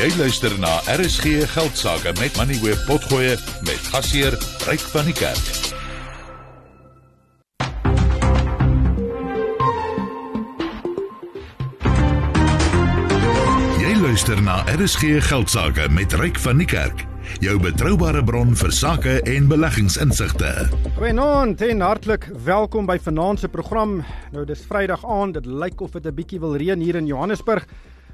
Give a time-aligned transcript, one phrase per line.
[0.00, 3.34] Jy luister na RSG Geldsaake met Money Web Potgoe
[3.66, 4.32] met gasheer
[4.64, 5.50] Ryk van die Kerk.
[13.82, 17.04] Jy luister na RSG Geldsaake met Ryk van die Kerk.
[17.44, 20.54] Jou betroubare bron vir sake en beleggingsinsigte.
[20.96, 24.00] Goeienaand en hartlik welkom by Vanaand se program.
[24.32, 27.68] Nou dis Vrydag aand, dit lyk of dit 'n bietjie wil reën hier in Johannesburg.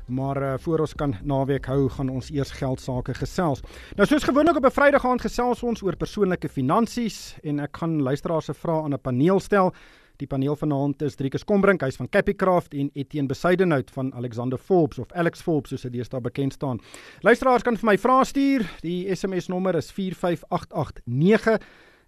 [0.06, 3.62] Maar uh, voor ons kan naweek hou, gaan ons eers geld sake gesels.
[3.96, 8.02] Nou soos gewoonlik op 'n Vrydag aand gesels ons oor persoonlike finansies en ek gaan
[8.02, 9.74] luisteraars se vrae aan 'n paneel stel.
[10.16, 14.98] Die paneel vanaand is Driekus Kombrink, hy's van Capicraft en Etienne Besuidenhout van Alexander Forbes
[14.98, 16.80] of Alex Forbes soos hy deesdae bekend staan.
[17.20, 18.64] Luisteraars kan vir my vrae stuur.
[18.80, 21.60] Die SMS nommer is 45889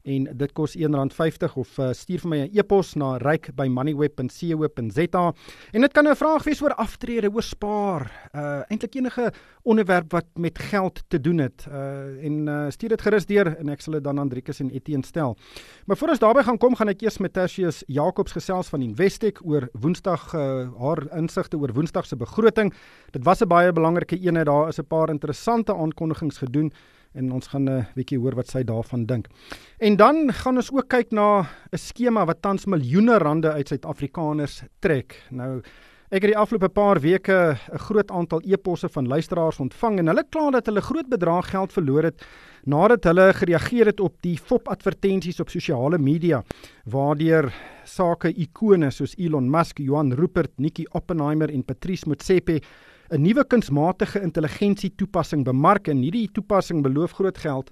[0.08, 5.24] en dit kos R1.50 of uh, stuur vir my 'n e-pos na ryk@moneyweb.co.za
[5.72, 10.24] en dit kan 'n vraag wees oor aftrede, oor spaar, uh eintlik enige onderwerp wat
[10.34, 11.66] met geld te doen het.
[11.68, 14.70] Uh en uh, stuur dit gerus deur en ek sal dit dan aan Driekus en
[14.70, 15.36] Etienne stel.
[15.86, 19.38] Maar voor ons daarby gaan kom, gaan ek eers met Tertius Jacobs gesels van Investec
[19.44, 22.74] oor Woensdag uh, haar insigte oor Woensdag se begroting.
[23.10, 24.46] Dit was 'n baie belangrike eenheid.
[24.46, 26.72] Daar is 'n paar interessante aankondigings gedoen
[27.18, 29.26] en ons gaan 'n bietjie hoor wat sy daarvan dink.
[29.78, 34.62] En dan gaan ons ook kyk na 'n skema wat tans miljoene rande uit Suid-Afrikaners
[34.80, 35.22] trek.
[35.30, 35.62] Nou
[36.10, 40.24] ek het die afgelope paar weke 'n groot aantal e-posse van luisteraars ontvang en hulle
[40.30, 42.24] kla dat hulle groot bedrag geld verloor het
[42.64, 46.42] nadat hulle gereageer het op die fop advertensies op sosiale media
[46.84, 47.52] waardeur
[47.84, 52.60] sake ikone soos Elon Musk, Johan Rupert, Nikki Oppenheimer en Patrice Motsepe
[53.10, 57.70] 'n nuwe kunsmatige intelligensie toepassing bemark en hierdie toepassing beloof groot geld.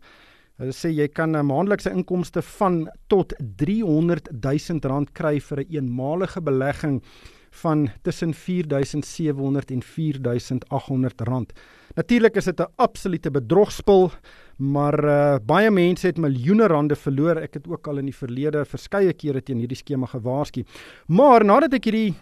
[0.57, 5.67] Hulle sê jy kan 'n maandelikse inkomste van tot 300 000 rand kry vir 'n
[5.69, 7.03] een eenmalige belegging
[7.51, 11.53] van tussen 4700 en 4800 rand.
[11.95, 14.11] Natuurlik is dit 'n absolute bedrogspel,
[14.57, 17.37] maar uh, baie mense het miljoene rande verloor.
[17.37, 20.65] Ek het ook al in die verlede verskeie kere teen hierdie skema gewaarsku.
[21.07, 22.15] Maar nadat ek hierdie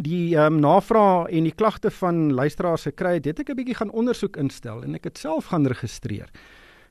[0.00, 3.74] die ehm um, navraag en die klagte van luisteraars gekry het, het ek 'n bietjie
[3.74, 6.30] gaan ondersoek instel en ek het self gaan registreer.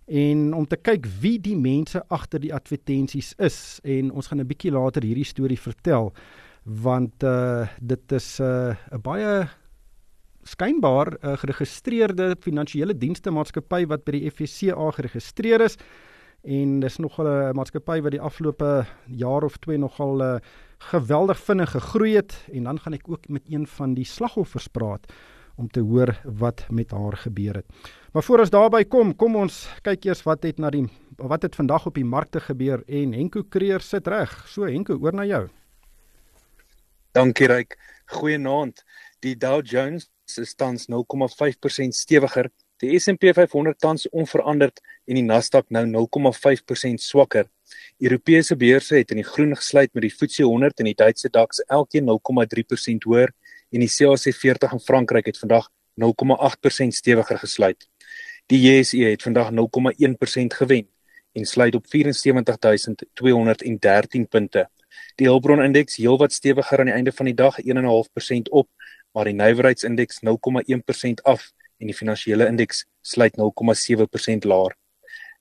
[0.06, 4.48] En om te kyk wie die mense agter die advertensies is en ons gaan 'n
[4.48, 6.14] bietjie later hierdie storie vertel
[6.64, 9.50] want uh dit is 'n uh, 'n baie
[10.44, 15.78] skynbaar uh, geregistreerde finansiële dienste maatskappy wat by die FSCA geregistreer is
[16.44, 20.40] en dis nogal 'n maatskappy wat die afgelope jaar of twee nogal 'n uh,
[20.90, 25.06] geweldig vinnig gegroei het en dan gaan ek ook met een van die slagoffers praat
[25.56, 27.66] om te hoor wat met haar gebeur het.
[28.12, 30.88] Maar voor ons daarby kom, kom ons kyk eers wat het na die
[31.22, 34.32] wat het vandag op die markte gebeur en Henko Kreer sit reg.
[34.50, 35.48] So Henko, oor na jou.
[37.14, 37.78] Dankie Ryk.
[38.06, 38.82] Goeienaand.
[39.22, 42.50] Die Dow Jones is tans 0,5% stewiger.
[42.82, 47.50] Die S&P 500 tans onveranderd en die Nasdaq nou 0,5% swakker.
[48.00, 51.64] Europese beurse het in die groen gesluit met die FTSE 100 en die Duitse DAX
[51.68, 53.34] elkeen 0,3% hoër
[53.72, 55.70] en die CAC 40 in Frankryk het vandag
[56.02, 57.88] 0,8% stewiger gesluit.
[58.52, 59.58] Die JSE het vandag 0,1%
[60.58, 60.88] gewen
[61.34, 64.70] en sluit op 74213 punte.
[65.16, 67.68] Die Hulbron indeks heelwat stewiger aan die einde van die dag 1.5%
[68.50, 68.70] op,
[69.12, 70.32] maar die nywerheidsindeks 0,1%
[71.24, 73.44] af en die finansiële indeks sluit 0,7%
[74.48, 74.76] laer.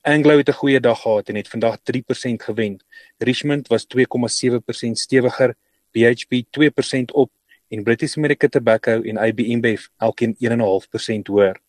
[0.02, 2.84] Anglo het 'n goeie dag gehad en het vandag 3% gewen.
[3.18, 5.54] Richmond was 2,7% stewiger,
[5.90, 7.30] BHP 2% op
[7.68, 11.60] en British American Tobacco en AB InBev elkeen 1.5% hoër.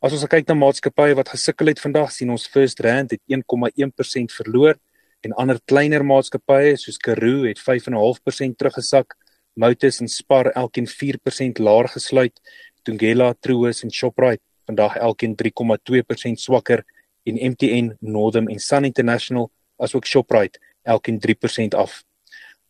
[0.00, 4.32] As ons kyk na maatskappye wat gesukkel het vandag, sien ons First Rand het 1,1%
[4.32, 4.78] verloor
[5.20, 9.16] en ander kleiner maatskappye soos Karoo het 5.5% teruggesak.
[9.54, 12.40] Motus en Spar elkeen 4% laer gesluit.
[12.82, 16.84] Tungela, Truworths en Shoprite vandag elkeen 3,2% swakker
[17.26, 19.50] en MTN, Northam en Sun International
[19.82, 22.02] asook Shoprite elkeen 3% af.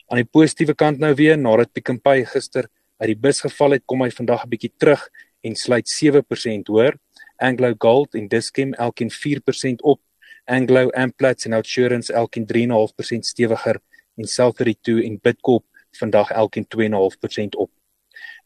[0.09, 3.77] Aan die positiewe kant nou weer, nadat Pick n Pay gister uit die bus geval
[3.77, 5.03] het, kom hy vandag 'n bietjie terug
[5.43, 6.97] en sluit 7% hoër.
[7.37, 10.01] Anglo Gold en Dischem elkeen 4% op.
[10.47, 13.81] Anglo Amplats en Outsurance elkeen 3.5% stewiger
[14.17, 15.65] en Selfridge en Bidcorp
[15.99, 17.71] vandag elkeen 2.5% op.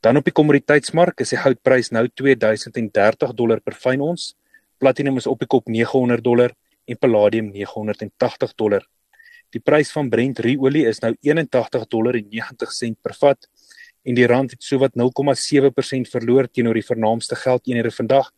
[0.00, 4.34] Dan op die kommoditeitsmark is die goudprys nou 2030 dollar per fyn ons
[4.80, 6.54] Platinum is op die kop 900 dollar
[6.88, 8.86] en palladium 980 dollar.
[9.52, 13.48] Die prys van Brent ruolie is nou 81 dollar en 90 sent per vat
[14.08, 18.30] en die rand het sowat 0,7% verloor teenoor die vernaamste geldeenhede vandag.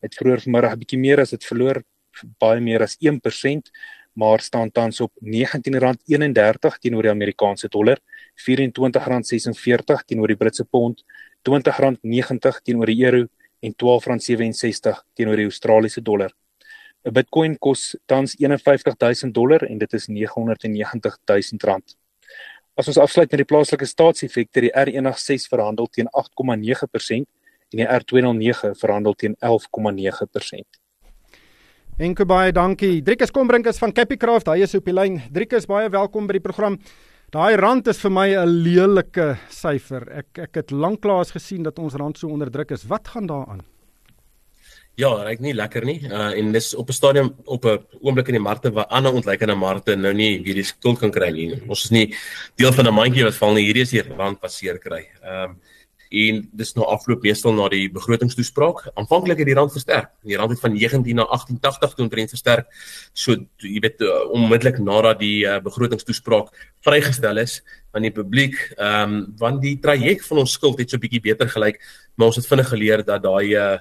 [0.00, 1.82] Het vroeër vanmiddag 'n bietjie meer as dit verloor,
[2.40, 3.70] baie meer as 1%,
[4.14, 7.98] maar staan tans op R19.31 teenoor die Amerikaanse dollar,
[8.40, 11.04] R24.46 teenoor die Britse pond,
[11.44, 13.28] R20.90 teenoor die euro
[13.62, 16.32] en R12.67 teenoor die Australiese dollar.
[17.04, 21.96] 'n Bitcoin kos tans 51000 dollar en dit is 990000 rand.
[22.74, 27.26] As ons afsluit met die plaaslike staatseffekte, die R106 verhandel teen 8,9%
[27.72, 30.78] en die R209 verhandel teen 11,9%.
[31.98, 33.02] Enke baie dankie.
[33.04, 34.48] Driekus Kombrink is van Capicraft.
[34.48, 35.18] Hy is op die lyn.
[35.30, 36.78] Driekus, baie welkom by die program.
[37.32, 40.04] Daai rand is vir my 'n lelike syfer.
[40.20, 42.84] Ek ek het lanklaas gesien dat ons rand so onder druk is.
[42.84, 43.62] Wat gaan daaraan?
[44.96, 46.04] Ja, ryk nie lekker nie.
[46.04, 49.54] Uh en dis op 'n stadium op 'n oomblik in die markte waar ander ontlikeende
[49.54, 51.62] markte nou nie hierdie skuld kan kry nie.
[51.68, 52.14] Ons is nie
[52.56, 53.64] deel van 'n mandjie wat val nie.
[53.64, 55.08] Hierdie is die rand wat seer kry.
[55.22, 55.60] Ehm um,
[56.12, 58.84] en dis nou afloop meestal na die begrotingstoespraak.
[59.00, 60.10] Aanvanklik het die rand versterk.
[60.28, 62.68] Die rand het van 19 na 18.80 toe omtrent versterk.
[63.12, 66.52] So jy weet uh, onmiddellik nadat die uh, begrotingstoespraak
[66.84, 67.60] vrygestel is
[67.92, 71.20] aan die publiek, ehm um, want die traject van ons skuld het so 'n bietjie
[71.20, 71.80] beter gelyk,
[72.16, 73.78] maar ons het vinnig geleer dat daai uh,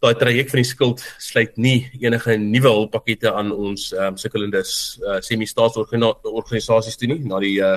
[0.00, 4.62] daai traject van die skuld sluit nie enige nuwe hulppakkette aan ons ehm um, sukkelende
[4.62, 7.76] uh, semi-staatsorganisasies toe nie na die uh,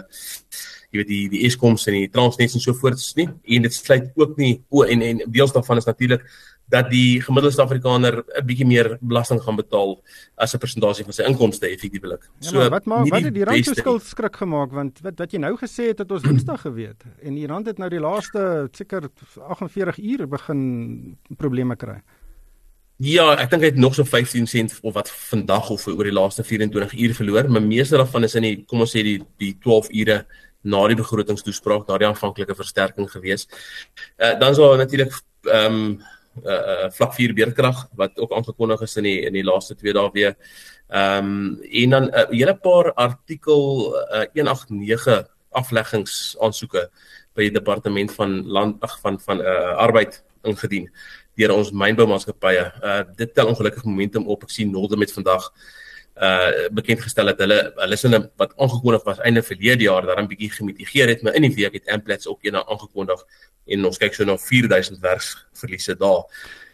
[0.93, 4.11] jy weet die die Eskoms en die Transnet en so voorts nie en dit sluit
[4.15, 6.25] ook nie o en en deels daarvan is natuurlik
[6.73, 10.01] dat die gemiddelde Suid-Afrikaner 'n bietjie meer belasting gaan betaal
[10.37, 12.23] as 'n persentasie van sy inkomste effektiewelik.
[12.39, 15.39] Ja, so wat maak wat het die rand skuld skrik gemaak want wat wat jy
[15.39, 19.09] nou gesê het dat ons Woensdag geweet en die rand het nou die laaste seker
[19.49, 22.01] 48 uur begin probleme kry.
[22.97, 26.13] Ja, ek dink hy het nog so 15 sent of wat vandag of oor die
[26.13, 29.57] laaste 24 uur verloor, maar meeste daarvan is in die kom ons sê die die
[29.59, 30.25] 12 ure
[30.63, 33.47] na die begrotingstoespraak, daardie aanvanklike versterking gewees.
[34.17, 35.15] Uh dan sou natuurlik
[35.51, 36.01] ehm um,
[36.43, 40.09] uh vlak 4 beerdkrag wat ook aangekondig is in die in die laaste 2 dae
[40.13, 40.35] weer.
[40.89, 46.89] Ehm um, en dan 'n uh, hele paar artikel uh, 189 afleggings aansoeke
[47.35, 50.89] by die departement van land ag van van uh arbeid ingedien
[51.35, 52.65] deur ons mynboumaatskappye.
[52.81, 54.43] Uh dit tel ongelukkig momentum op.
[54.43, 55.51] Ek sien Nolde met vandag
[56.13, 60.51] uh bekend gestel dat hulle hulle sinne wat aangekondig was einde verlede jaar daarin bietjie
[60.53, 63.23] gemitigeer het, maar in die week het Amplats ook een aangekondig
[63.65, 66.27] en ons kyk so na 4000 werksverliese daar.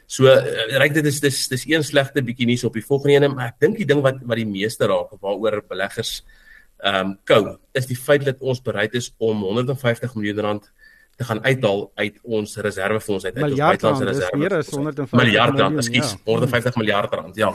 [0.07, 3.31] So uh, reik dit is dis dis een slegte bietjie nuus op die volgende ene,
[3.31, 6.19] maar ek dink die ding wat wat die meeste raak waaroor beleggers
[6.79, 10.69] ehm um, kou, is die feit dat ons bereid is om 150 miljoen rand
[11.19, 14.37] te gaan uithaal uit ons reservefonds uit uit ons buitelandse reserve.
[15.19, 16.19] Miljard rand, ekskuus, ja.
[16.23, 17.35] 150 miljard rand.
[17.35, 17.49] Ja.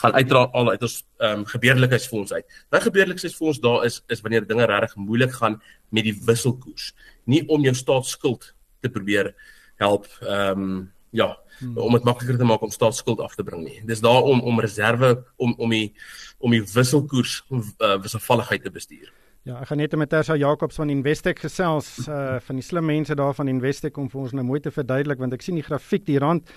[0.00, 2.58] Gaan uitdra al uit ons ehm um, gebeurlikheidsfonds uit.
[2.74, 5.60] Wat gebeurlikheidsfonds daar is is wanneer dinge regtig moeilik gaan
[5.94, 6.90] met die wisselkoers.
[7.24, 8.50] Nie om jou staatsskuld
[8.82, 9.30] te probeer
[9.78, 10.76] help ehm um,
[11.14, 11.78] ja, hmm.
[11.78, 13.80] om dit makliker te maak om staatsskuld af te bring nie.
[13.86, 15.92] Dis daar om om reserve om om die
[16.38, 19.12] om die wisselkoers uh, wisselvalligheid te bestuur.
[19.44, 23.12] Ja, ek gaan net met Tersa Jacobs van Investec gesels, uh van die slim mense
[23.12, 26.06] daar van Investec om vir ons nou mooi te verduidelik want ek sien die grafiek
[26.06, 26.48] die rand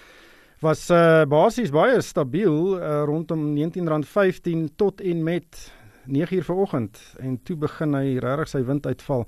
[0.63, 5.66] was uh basies baie stabiel uh, rondom R19.15 tot en met
[6.07, 9.28] 9uur vanoggend en toe begin hy regtig sy wind uitval.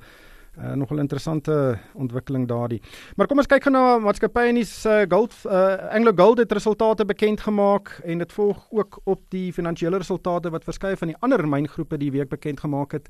[0.56, 2.82] Uh, nog 'n interessante ontwikkeling daardie.
[3.16, 6.52] Maar kom ons kyk gou na maatskappye in die uh, gold uh, Anglo Gold het
[6.52, 11.18] resultate bekend gemaak en dit volg ook op die finansiële resultate wat verskeie van die
[11.20, 13.10] ander myngroepe die week bekend gemaak het.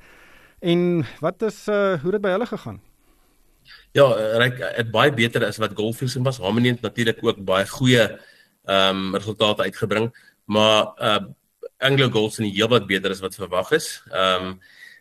[0.60, 2.82] En wat is uh hoe dit by hulle gegaan?
[3.92, 4.06] Ja,
[4.42, 6.38] reg dit baie beter as wat Goldfields was.
[6.38, 8.06] Harmony het natuurlik ook baie goeie
[8.70, 10.12] ehm um, resultate uitgebring,
[10.46, 11.20] maar uh
[11.80, 14.04] Anglo Gold se heelwat beter as wat verwag is.
[14.12, 14.60] Ehm um,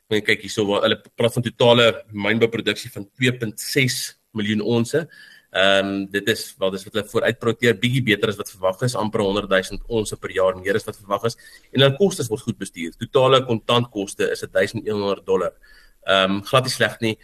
[0.09, 3.99] wanneer kyk hierso waar hulle praat van totale mynbouproduksie van 2.6
[4.33, 5.03] miljoen onsse.
[5.51, 8.95] Ehm um, dit is wel dis wat hulle vooruitprojekteer bietjie beter as wat verwag is,
[9.01, 11.39] amper 100 000 ons per jaar meer as wat verwag is.
[11.73, 12.93] En hulle kostes word goed bestuur.
[13.01, 15.55] Totale kontantkoste is 1100 dollar.
[16.05, 17.15] Ehm um, glad nie sleg nie.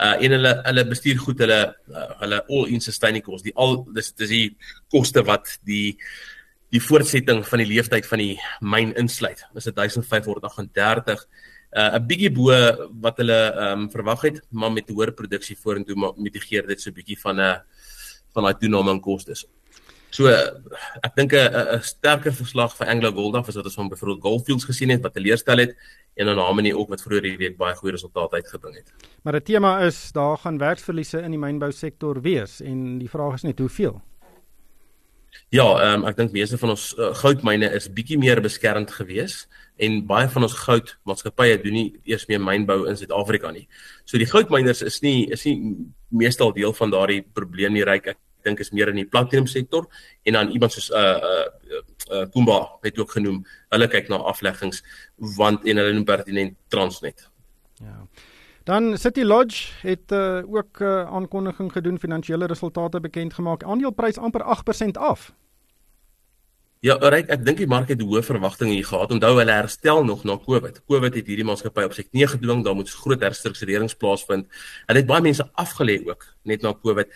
[0.00, 1.60] Uh en hulle hulle bestuur goed hulle
[1.92, 3.44] uh, hulle all-in sustaining cost.
[3.44, 4.46] Die al dis dis die
[4.88, 5.98] koste wat die
[6.72, 9.44] die voortsetting van die leeftyd van die myn insluit.
[9.52, 11.28] Dis 1538
[11.76, 12.48] uh, 'n bietjie bo
[13.04, 16.94] wat hulle ehm um, verwag het, maar met hoër produksie vorentoe mitigeer dit so 'n
[16.94, 17.58] bietjie van 'n uh,
[18.34, 19.44] van daai toename in kostes.
[20.14, 24.22] So ek dink 'n sterker verslag vir Anglo Gold af is wat ons van byvoorbeeld
[24.22, 25.74] Goldfields gesien het wat teleurstel het
[26.14, 28.92] en dan Harmony ook wat vroeër hierdie week baie goeie resultate uitgebring het.
[29.22, 33.34] Maar die tema is daar gaan werksverliese in die mynbou sektor wees en die vraag
[33.34, 34.02] is net hoeveel.
[35.50, 39.48] Ja, ehm um, ek dink meeste van ons uh, goudmyne is bietjie meer beskermd geweest
[39.82, 43.66] en baie van ons goudmaatskappye doen nie eers meer mynbou in Suid-Afrika nie.
[44.06, 45.56] So die goudmyners is nie is nie
[46.14, 48.14] meestal deel van daardie probleem nie ryk.
[48.14, 49.88] Ek dink is meer in die platinum sektor
[50.22, 51.46] en dan iemand soos uh uh,
[52.12, 53.42] uh Kumba het ook genoem.
[53.74, 54.82] Hulle kyk na afleggings
[55.16, 57.28] want en hulle noem pertinent Transnet.
[57.80, 58.06] Ja.
[58.64, 63.62] Dan City Lodge het uh, ook 'n uh, aankondiging gedoen, finansiële resultate bekend gemaak.
[63.62, 65.34] Aandeleprys amper 8% af.
[66.84, 69.12] Ja, reg, ek dink die mark het hoë verwagtinge hier gehad.
[69.14, 70.82] Onthou hulle herstel nog na Covid.
[70.84, 74.44] Covid het hierdie maatskappy op sy knie gedwing, daar moet groot herstrukturerings plaasvind.
[74.86, 77.08] Hulle het baie mense afgelê ook net na Covid.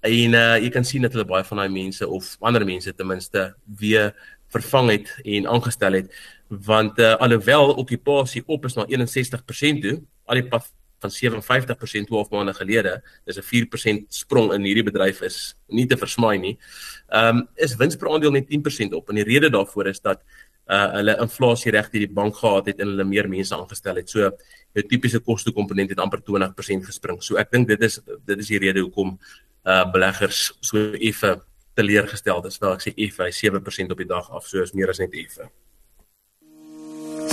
[0.00, 3.06] En uh, jy kan sien dat hulle baie van daai mense of ander mense ten
[3.06, 4.12] minste weer
[4.48, 6.12] vervang het en aangestel het
[6.48, 10.64] want uh, alhoewel okupasie op is na 61% toe, al die pad
[10.98, 13.46] van 57% 12 maande gelede, dis 'n
[14.02, 16.58] 4% sprong in hierdie bedryf is nie te versmaai nie.
[17.08, 20.22] Ehm um, is wins per aandeel net 10% op en die rede daarvoor is dat
[20.66, 24.10] uh hulle inflasie reg deur die bank gehad het en hulle meer mense aangestel het.
[24.10, 27.22] So jou tipiese koste komponent het amper 20% gespring.
[27.22, 29.18] So ek dink dit is dit is die rede hoekom
[29.68, 31.36] uh beleggers so effe
[31.76, 32.58] teleurgesteld is.
[32.58, 35.48] Wel ek sê effe 7% op die dag af, so is meer as net effe.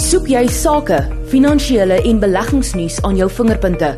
[0.06, 1.00] Soek jy sake,
[1.32, 3.94] finansiële en beleggingsnuus aan jou vingerpunte?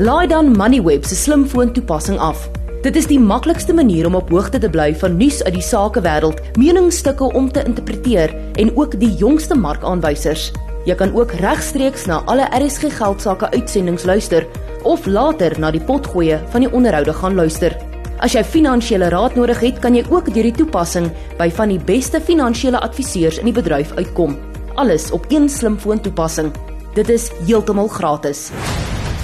[0.00, 2.48] Laai dan Moneyweb se slimfoon toepassing af.
[2.82, 6.40] Dit is die maklikste manier om op hoogte te bly van nuus uit die sakewêreld,
[6.58, 10.48] meningsstukke om te interpreteer en ook die jongste markaanwysers.
[10.88, 14.48] Jy kan ook regstreeks na alle RSG geldsaake uitsendings luister
[14.84, 17.76] of later na die potgoeie van die onderhoude gaan luister.
[18.22, 21.82] As jy finansiële raad nodig het, kan jy ook deur die toepassing by van die
[21.82, 24.38] beste finansiële adviseurs in die bedryf uitkom
[24.74, 26.52] alles op een slimfoon toepassing.
[26.94, 28.50] Dit is heeltemal gratis.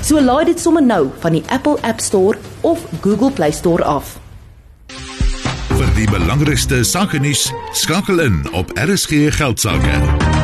[0.02, 4.16] So laai dit sommer nou van die Apple App Store of Google Play Store af.
[5.68, 10.37] Vir die belangrikste sake nuus, skakel in op RSG Geldsaake.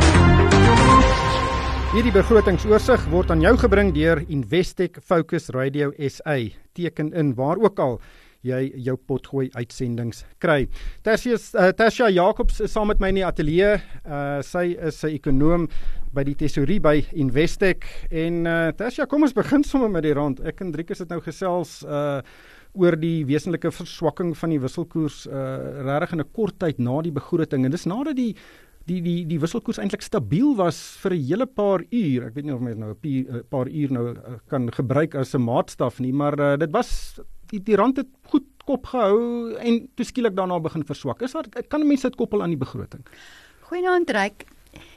[1.95, 6.35] Hierdie begrotingsoorsig word aan jou gebring deur Investec Focus Radio SA.
[6.75, 8.01] Teken in waar ook al
[8.43, 10.65] jy jou potgooi uitsendings kry.
[11.07, 13.77] Tersia uh, Tersia Jacobs is saam met my in die ateljee.
[14.03, 15.69] Uh, sy is 'n ekonom
[16.11, 20.43] by die tesorie by Investec en uh, Tersia, kom ons begin sommer met die rand.
[20.43, 22.21] Ek en Driekus het nou gesels uh
[22.75, 27.15] oor die wesenlike verswakking van die wisselkoers uh regtig in 'n kort tyd na die
[27.15, 28.35] begroting en dis nadat die
[28.89, 32.27] die die die wisselkoers eintlik stabiel was vir 'n hele paar uur.
[32.27, 34.17] Ek weet nie of mens nou 'n paar uur nou
[34.49, 38.45] kan gebruik as 'n maatstaf nie, maar uh, dit was die die rand het goed
[38.65, 41.23] kop gehou en toe skielik daarna begin verswak.
[41.23, 43.05] Is daar kan mense dit koppel aan die begroting?
[43.69, 44.47] Goeienaand Ryk.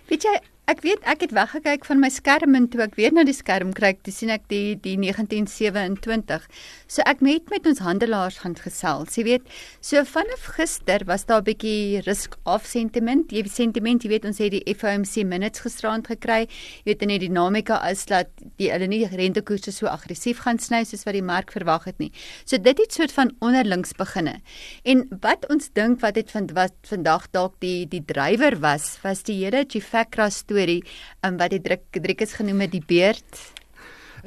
[0.09, 3.23] Weet jy, Ek weet ek het weggekyk van my skerm en toe ek weer na
[3.23, 6.43] die skerm kyk, toe sien ek die die 1927.
[6.91, 9.15] So ek het met ons handelaars gaan gesels.
[9.15, 9.45] Jy weet,
[9.79, 13.31] so vanaf gister was daar 'n bietjie risk off sentiment.
[13.31, 16.49] Jy sentiment, jy weet ons het die FOMC minutes gisterand gekry.
[16.83, 20.83] Jy weet in die dinamika is dat die hulle nie rentekoerse so aggressief gaan sny
[20.83, 22.11] soos wat die mark verwag het nie.
[22.43, 24.41] So dit het soort van onderlings beginne.
[24.83, 29.23] En wat ons dink wat het van wat vandag dalk die die drywer was, was
[29.23, 31.61] die hele Chifakra storie um, wat die
[32.01, 33.45] Driekus genoem het die beerd.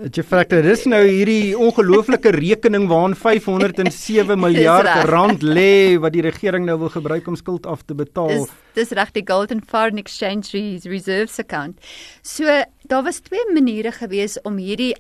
[0.01, 6.65] Jy fakter, dis nou hierdie ongelooflike rekening waarin 507 miljard rand lê wat die regering
[6.65, 8.47] nou wil gebruik om skuld af te betaal.
[8.47, 10.55] Dis dis reg die Golden Foreign Exchange
[10.89, 11.83] Reserves account.
[12.23, 12.47] So
[12.89, 14.95] daar was twee maniere gewees om hierdie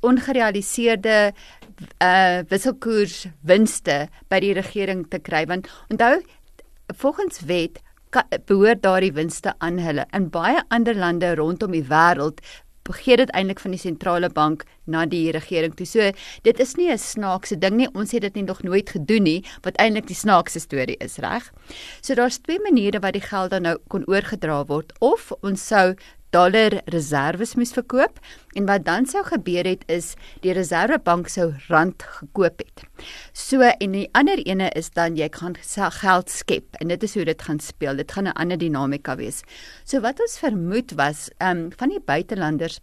[0.00, 1.30] ongerealiseerde
[2.00, 6.18] uh wisselkoers winste by die regering te kry want onthou
[7.00, 7.78] volgens wet
[8.46, 10.06] behoort daardie winste aan hulle.
[10.16, 12.40] In baie ander lande rondom die wêreld
[12.90, 15.86] gee dit eintlik van die sentrale bank na die regering toe.
[15.86, 16.10] So
[16.42, 17.88] dit is nie 'n snaakse ding nie.
[17.94, 21.52] Ons het dit nie nog nooit gedoen nie wat eintlik die snaakse storie is, reg?
[22.00, 25.94] So daar's twee maniere wat die geld dan nou kon oorgedra word of ons sou
[26.34, 28.20] dollar reserves moes verkoop
[28.58, 32.84] en wat dan sou gebeur het is die reservebank sou rand gekoop het.
[33.32, 37.24] So en die ander ene is dan jy gaan geld skep en dit is hoe
[37.24, 37.96] dit gaan speel.
[37.96, 39.42] Dit gaan 'n ander dinamika wees.
[39.84, 42.80] So wat ons vermoed was, ehm um, van die buitelanders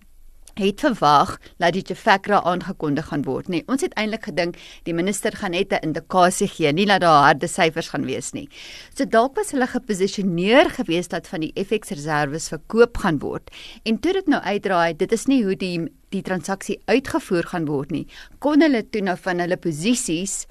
[0.57, 3.59] het verwag dat die Jefakra aangekondig gaan word, nê.
[3.59, 7.23] Nee, ons het eintlik gedink die minister gaan net 'n indikasie gee, nie dat daar
[7.23, 8.49] harde syfers gaan wees nie.
[8.95, 13.49] So dalk was hulle geposisioneer geweest dat van die FX reserves verkoop gaan word.
[13.83, 17.91] En toe dit nou uitdraai, dit is nie hoe die die transaksie uitgevoer gaan word
[17.91, 18.07] nie.
[18.39, 20.45] Kon hulle toe nou van hulle posisies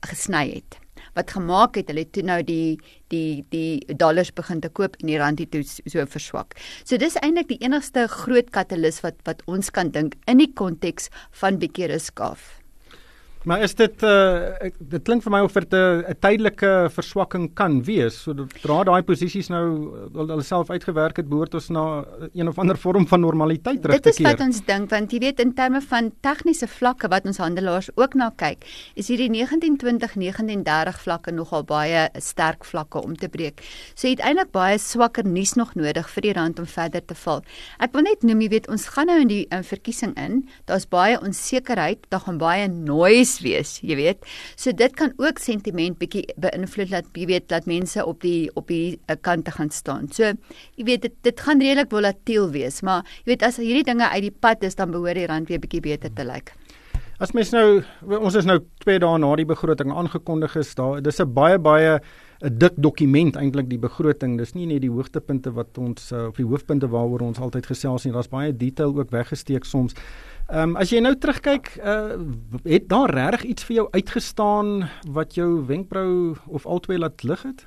[0.00, 0.85] gesny het
[1.16, 2.76] wat gemaak het hulle toe nou die
[3.12, 5.56] die die dollars begin te koop en die rand het
[5.86, 6.58] so verswak.
[6.84, 11.10] So dis eintlik die enigste groot katalis wat wat ons kan dink in die konteks
[11.40, 12.65] van bietjie risk af.
[13.46, 17.78] Maar is dit uh dit klink vir my of dit 'n uh, tydelike verswakking kan
[17.84, 18.22] wees.
[18.22, 22.76] So dra daai posisies nou hulle self uitgewerk het, behoort ons na een of ander
[22.76, 24.12] vorm van normaliteit terug te keer.
[24.12, 27.38] Dit is wat ons dink want jy weet in terme van tegniese vlakke wat ons
[27.38, 33.28] handelaars ook na kyk, is hierdie 1920 1930 vlakke nogal baie sterk vlakke om te
[33.28, 33.62] breek.
[33.94, 37.14] So jy het eintlik baie swakker nuus nog nodig vir die rand om verder te
[37.14, 37.44] val.
[37.78, 40.48] Ek wil net noem jy weet ons gaan nou in die in verkiesing in.
[40.66, 44.26] Daar's baie onsekerheid, daar gaan baie noise wees, jy weet.
[44.56, 48.68] So dit kan ook sentiment bietjie beïnvloed dat jy weet dat mense op die op
[48.68, 50.08] die uh, kante gaan staan.
[50.12, 50.32] So
[50.76, 54.28] jy weet dit dit gaan redelik volatiel wees, maar jy weet as hierdie dinge uit
[54.28, 56.54] die pad is dan behoort die rand weer bietjie beter te lyk.
[57.16, 57.80] As mens nou
[58.20, 62.00] ons is nou 2 dae na die begroting aangekondig is, daar dis 'n baie baie
[62.44, 64.36] 'n dik dokument eintlik die begroting.
[64.36, 68.04] Dis nie net die hoogtepunte wat ons uh, of die hoofpunte waaroor ons altyd gesels
[68.04, 68.12] nie.
[68.12, 69.94] Daar's baie detail ook weggesteek soms.
[70.46, 72.14] Ehm um, as jy nou terugkyk, uh,
[72.62, 74.68] het daar regtig iets vir jou uitgestaan
[75.10, 77.64] wat jou wenkbrau of albei laat lig het?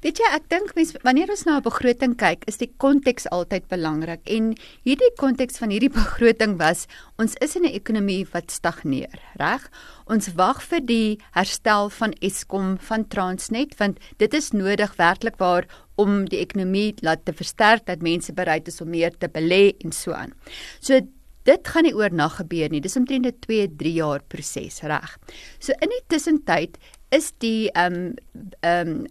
[0.00, 3.68] Weet jy, ek dink mens wanneer ons na 'n begroting kyk, is die konteks altyd
[3.68, 4.22] belangrik.
[4.24, 4.54] En
[4.86, 6.86] hierdie konteks van hierdie begroting was
[7.18, 9.68] ons is in 'n ekonomie wat stagneer, reg?
[10.06, 15.66] Ons wag vir die herstel van Eskom, van Transnet, want dit is nodig werklik waar
[15.96, 19.92] om die ekonomie laat te versterk dat mense bereid is om meer te belê en
[19.92, 20.32] so aan.
[20.80, 21.00] So
[21.48, 22.82] Dit gaan nie oornag gebeur nie.
[22.84, 25.18] Dis omtrent 'n 2-3 jaar proses, reg.
[25.58, 26.76] So in die tussentyd
[27.10, 28.14] is die ehm um,
[28.60, 29.06] ehm um,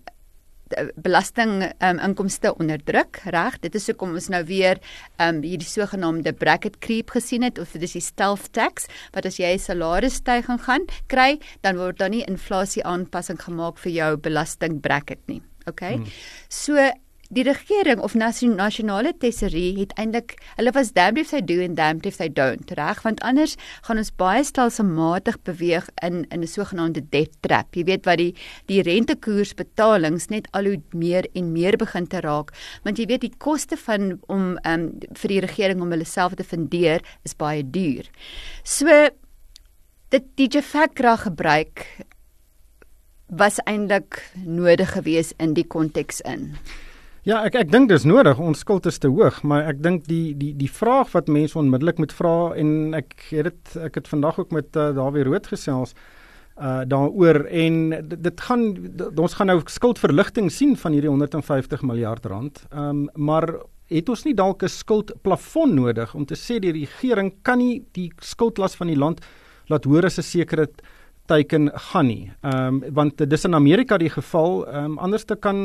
[0.95, 3.59] belasting um, inkomste onderdruk, reg?
[3.63, 4.79] Dit is hoekom ons nou weer
[5.23, 9.53] um hierdie sogenaamde bracket creep gesien het of dis die stealth tax wat as jy
[9.55, 15.21] 'n salarisstygings gaan kry, dan word daar nie inflasie aanpassing gemaak vir jou belasting bracket
[15.27, 15.41] nie.
[15.67, 15.95] Okay?
[15.95, 16.05] Hmm.
[16.49, 16.91] So
[17.33, 22.05] die regering of nasionale tesorie het eintlik hulle was damned if they do and damned
[22.05, 23.01] if they don't reg?
[23.03, 23.57] Want anders
[23.87, 27.75] gaan ons baie stelselmatig beweeg in in 'n sogenaamde debt trap.
[27.75, 28.33] Jy weet wat die
[28.67, 32.51] die rentekoersbetalings net al hoe meer en meer begin te raak.
[32.83, 36.43] Want jy weet die koste van om um, vir die regering om hulle self te
[36.43, 38.07] fundeer is baie duur.
[38.63, 38.87] So
[40.09, 41.85] dit die Jafakra gebruik
[43.27, 46.55] was eintlik nodig geweest in die konteks in
[47.27, 48.39] Ja, ek ek dink dis nodig.
[48.39, 51.97] Ons skuld is te hoog, maar ek dink die die die vraag wat mense onmiddellik
[51.99, 55.91] moet vra en ek het dit ek het vandag ook met uh, Dawie Rood gesels
[56.57, 58.63] uh daaroor en dit, dit gaan
[59.19, 62.63] ons gaan nou skuldverligting sien van hierdie 150 miljard rand.
[62.71, 63.49] Ehm um, maar
[63.91, 68.07] het ons nie dalk 'n skuldplafon nodig om te sê die regering kan nie die
[68.23, 69.19] skuldlas van die land
[69.67, 70.69] laat hoor as 'n sekere
[71.27, 72.31] teiken gaan nie.
[72.41, 74.65] Ehm um, want dis in Amerika die geval.
[74.67, 75.57] Ehm um, anders te kan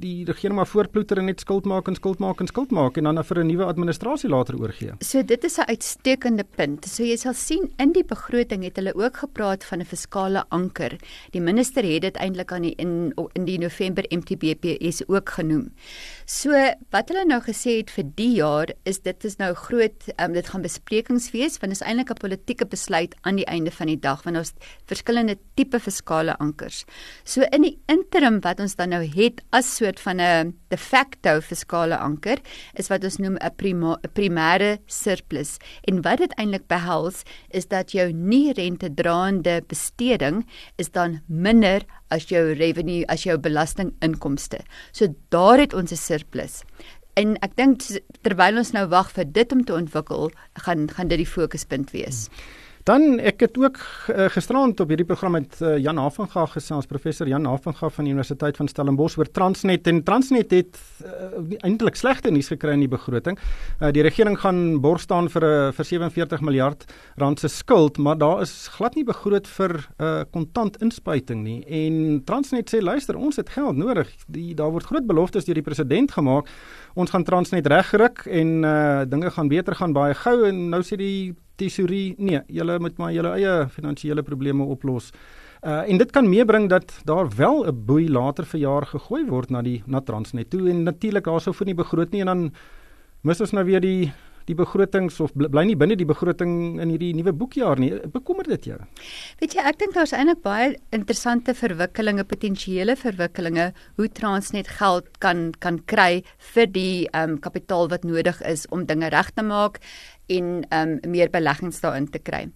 [0.00, 3.04] die regering maar voortploeter en net skuld maak en skuld maak en skuld maak en
[3.04, 4.92] dan vir 'n nuwe administrasie later oorgee.
[5.00, 6.86] So dit is 'n uitstekende punt.
[6.86, 10.96] So jy sal sien in die begroting het hulle ook gepraat van 'n fiskale anker.
[11.30, 15.72] Die minister het dit eintlik aan die in in die November MTBPS ook genoem.
[16.26, 16.50] So
[16.90, 20.48] wat hulle nou gesê het vir die jaar is dit is nou groot um, dit
[20.48, 24.22] gaan besprekings wees want is eintlik 'n politieke besluit aan die einde van die dag
[24.22, 24.52] want ons
[24.90, 26.84] verskillende tipe fiskale ankers.
[27.24, 31.40] So in die interim wat ons dan nou het as soort van 'n de facto
[31.40, 32.38] fiskale anker
[32.74, 33.54] is wat ons noem 'n
[34.14, 35.58] primêre surplus.
[35.88, 42.28] En wat dit eintlik behels is dat jou nie rentedraande besteding is dan minder as
[42.28, 44.58] jou revenue as jou belastinginkomste.
[44.92, 46.62] So daar het ons 'n surplus.
[47.14, 47.82] En ek dink
[48.22, 52.28] terwyl ons nou wag vir dit om te ontwikkel, gaan gaan dit die fokuspunt wees.
[52.28, 52.59] Hmm.
[52.88, 57.28] Dan ek het ook uh, gisterand op hierdie program met uh, Jan Havenga gesels, professor
[57.28, 62.32] Jan Havenga van die Universiteit van Stellenbosch oor Transnet en Transnet het uh, eintlik slegte
[62.32, 63.36] nuus gekry in die begroting.
[63.82, 66.86] Uh, die regering gaan borg staan vir 'n uh, vir 47 miljard
[67.20, 71.60] rand se skuld, maar daar is glad nie begroot vir 'n uh, kontant inspuiting nie.
[71.68, 74.08] En Transnet sê luister, ons het geld nodig.
[74.26, 76.48] Die daar word groot beloftes deur die president gemaak.
[76.94, 80.96] Ons gaan Transnet regryk en uh, dinge gaan beter gaan baie gou en nou sê
[80.96, 85.12] die tesourie nee, julle moet maar julle eie finansiële probleme oplos.
[85.60, 89.50] Uh en dit kan meebring dat daar wel 'n boei later vir jaar gegooi word
[89.50, 92.52] na die na Transnet toe en natuurlik daarsou vir nie begroot nie en dan
[93.22, 94.12] mis ons nou weer die
[94.50, 97.92] die begrotings of bly nie binne die begroting in hierdie nuwe boekjaar nie.
[98.12, 98.78] Bekommer dit jou?
[99.42, 103.70] Weet jy, ek dink daar's eintlik baie interessante verwikkelinge, potensiële verwikkelinge
[104.00, 106.22] hoe Transnet geld kan kan kry
[106.54, 109.80] vir die ehm um, kapitaal wat nodig is om dinge reg te maak
[110.30, 112.46] en um meer beleggings daarin te kry.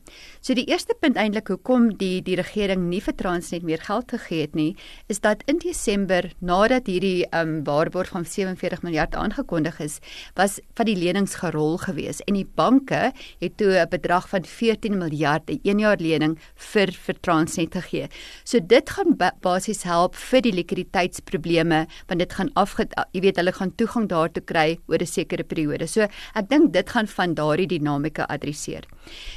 [0.44, 4.44] So die eerste punt eintlik hoekom die die regering nie vir Transnet meer geld gegee
[4.44, 4.74] het nie,
[5.08, 9.98] is dat in Desember nadat hierdie um waarborg van 47 miljard aangekondig is,
[10.38, 14.98] was van die lenings gerol gewees en die banke het toe 'n bedrag van 14
[14.98, 18.08] miljard 'n 1 jaar lening vir vir Transnet gegee.
[18.44, 23.52] So dit gaan basies help vir die likwiditeitsprobleme want dit gaan afge jy weet hulle
[23.52, 25.86] gaan toegang daartoe kry oor 'n sekere periode.
[25.86, 26.02] So
[26.34, 28.86] ek dink dit gaan van daardie dinamika adresseer.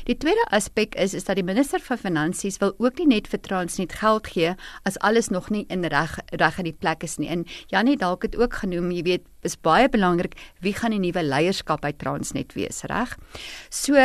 [0.07, 3.41] Die tweede aspek is is dat die minister van finansies wil ook nie net vir
[3.41, 7.29] Transnet geld gee as alles nog nie in reg reg in die plek is nie.
[7.29, 11.23] En Janie dalk het ook genoem, jy weet, is baie belangrik wie gaan die nuwe
[11.23, 13.17] leierskap by Transnet wees, reg?
[13.69, 13.95] So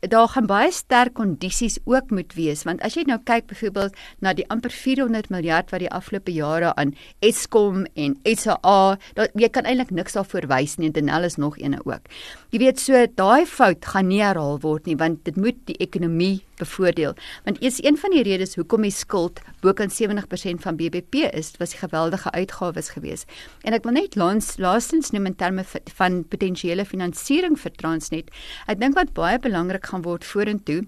[0.00, 4.32] daar gaan baie sterk kondisies ook moet wees want as jy nou kyk byvoorbeeld na
[4.32, 8.98] die amper 400 miljard wat die afgelope jare aan Eskom en SA,
[9.34, 12.06] jy kan eintlik niks daarvoor wys nie en Denel is nog eene ook.
[12.54, 16.38] Jy weet so daai fout gaan nie herhaal word nie want dit moet die ekonomie
[16.58, 17.14] bevoordeel.
[17.44, 21.52] Want is een van die redes hoekom die skuld bo kan 70% van BBP is,
[21.58, 23.24] was die geweldige uitgawes gewees.
[23.66, 25.64] En ek wil net laas, laastens noem in terme
[25.98, 28.32] van potensiële finansiering vir Transnet.
[28.70, 30.82] Ek dink wat baie belangrik gaan word vorentoe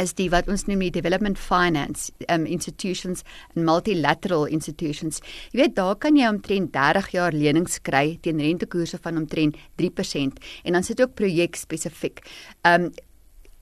[0.00, 3.22] is die wat ons noem die development finance um, institutions
[3.54, 5.20] en multilateral institutions.
[5.52, 10.40] Jy weet daar kan jy omtrent 30 jaar lenings kry teen rentekoerse van omtrent 3%
[10.64, 12.24] en dan sit ook projek spesifiek.
[12.64, 12.90] Um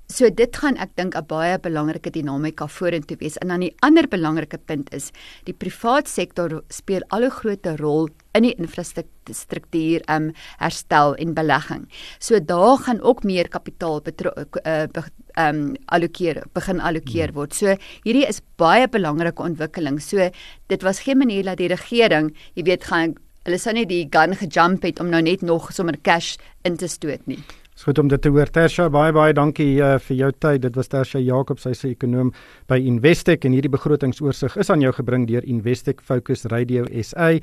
[0.09, 3.37] So dit gaan ek dink 'n baie belangrike dinamika vorentoe wees.
[3.42, 5.12] En dan die ander belangrike punt is
[5.44, 11.88] die privaat sektor speel al 'n groter rol in die infrastruktuur um herstel en belegging.
[12.18, 15.03] So daar gaan ook meer kapitaal uh, be,
[15.37, 17.55] um allokeer begin allokeer word.
[17.55, 20.01] So hierdie is baie belangrike ontwikkeling.
[20.01, 20.31] So
[20.68, 24.35] dit was geen manier dat die regering, jy weet, gaan hulle sou net die gun
[24.35, 27.44] gejump het om nou net nog sommer cash in te stoot nie.
[27.78, 28.50] Dis goed om dit te hoor.
[28.50, 30.64] Tersha, baie baie dankie uh, vir jou tyd.
[30.64, 32.32] Dit was Tersha Jacobs, sy se ekonom
[32.66, 37.36] by Investec en hierdie begrotingsoorsig is aan jou gebring deur Investec Focus Radio SA.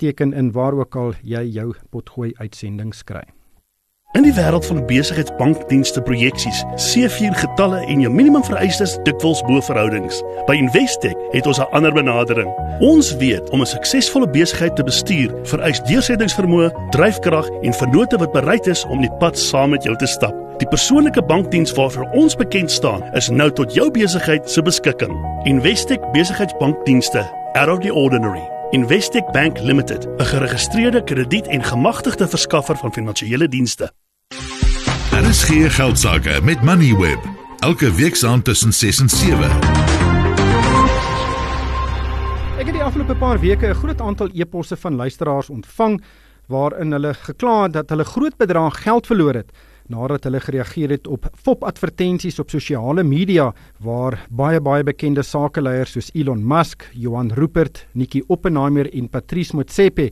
[0.00, 3.26] Teken in waar ook al jy jou potgooi uitsending skry.
[4.12, 10.18] In die wêreld van besigheidsbankdienste projeksies, CV getalle en jou minimum vereistes dikwels bo verhoudings.
[10.44, 12.50] By Investec het ons 'n ander benadering.
[12.80, 18.66] Ons weet om 'n suksesvolle besigheid te bestuur, vereis deursettingsvermoë, dryfkrag en vennote wat bereid
[18.66, 20.34] is om die pad saam met jou te stap.
[20.58, 25.12] Die persoonlike bankdiens waarvoor ons bekend staan, is nou tot jou besigheid se beskikking.
[25.44, 28.48] Investec Besigheidsbankdienste, out of the ordinary.
[28.70, 33.92] Investec Bank Limited, 'n geregistreerde krediet- en gemagtigde verskaffer van finansiële dienste.
[35.22, 37.18] Daar is geen geld sake met Moneyweb.
[37.58, 39.50] Elke week saand tussen 6 en 7.
[42.58, 46.02] Ek het die afgelope paar weke 'n groot aantal e-posse van luisteraars ontvang
[46.46, 49.52] waarin hulle gekla het dat hulle groot bedrag geld verloor het
[49.86, 56.10] nadat hulle gereageer het op fop-advertensies op sosiale media waar baie baie bekende sakeleiers soos
[56.14, 60.10] Elon Musk, Johan Rupert, Nikki Oppenheimer en Patrice Motsepe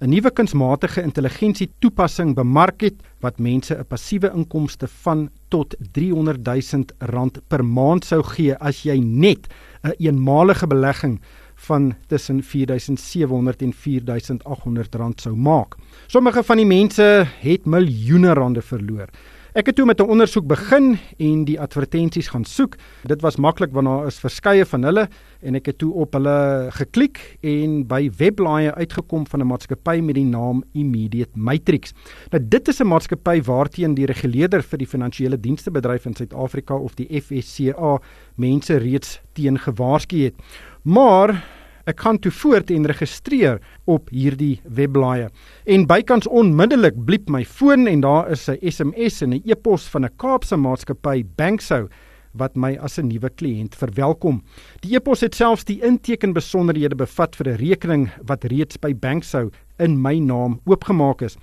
[0.00, 6.40] 'n nuwe kunsmatige intelligensie toepassing bemark het wat mense 'n passiewe inkomste van tot 300
[6.44, 9.48] 000 rand per maand sou gee as jy net
[9.84, 11.20] 'n een eenmalige belegging
[11.54, 15.76] van tussen 4700 en 4800 rand sou maak.
[16.06, 19.08] Sommige van die mense het miljoene rande verloor.
[19.50, 22.76] Ek het toe met 'n ondersoek begin en die advertensies gaan soek.
[23.02, 25.08] Dit was maklik want daar is verskeie van hulle
[25.42, 30.14] en ek het toe op hulle geklik en by webblaaie uitgekom van 'n maatskappy met
[30.14, 31.92] die naam Immediate Matrix.
[32.30, 36.74] Nou dit is 'n maatskappy waarteen die reguleerder vir die finansiële dienste bedryf in Suid-Afrika
[36.74, 37.98] of die FSCA
[38.36, 40.34] mense reeds teen gewaarsku het.
[40.82, 41.44] Maar
[41.90, 43.58] Ek gaan toe voort en registreer
[43.90, 45.26] op hierdie webblaaie.
[45.66, 50.04] En bykans onmiddellik bliep my foon en daar is 'n SMS en 'n e-pos van
[50.04, 51.88] 'n Kaapse maatskappy, Banksou,
[52.32, 54.42] wat my as 'n nuwe kliënt verwelkom.
[54.80, 59.50] Die e-pos het selfs die inteken besonderhede bevat vir 'n rekening wat reeds by Banksou
[59.78, 61.36] in my naam oopgemaak is.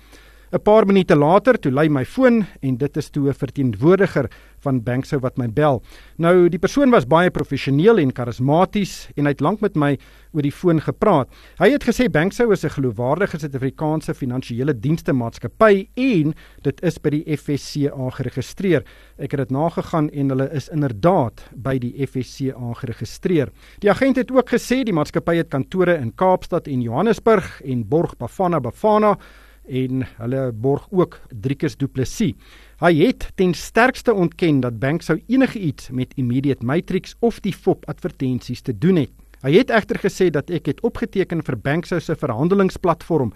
[0.50, 4.30] 'n Paar minute later toe lui my foon en dit is toe 'n verteenwoordiger
[4.60, 5.82] van Banksou wat my bel.
[6.16, 9.98] Nou die persoon was baie professioneel en karismaties en hy het lank met my
[10.32, 11.28] oor die foon gepraat.
[11.58, 17.10] Hy het gesê Banksou is 'n geloofwaardige Suid-Afrikaanse finansiële dienste maatskappy en dit is by
[17.10, 18.84] die FSCA geregistreer.
[19.18, 23.50] Ek het dit nagegaan en hulle is inderdaad by die FSCA geregistreer.
[23.80, 28.16] Die agent het ook gesê die maatskappy het kantore in Kaapstad en Johannesburg en borg
[28.16, 29.18] Bafana Bafana
[29.68, 32.34] en hulle borg ook Driekus Du Plessis.
[32.80, 37.54] Hy het ten sterkste ontken dat bank sou enige iets met Immediate Matrix of die
[37.54, 39.14] FOP advertensies te doen het.
[39.38, 43.30] Hy het egter gesê dat ek het opgeteken vir Banksou se verhandelingsplatform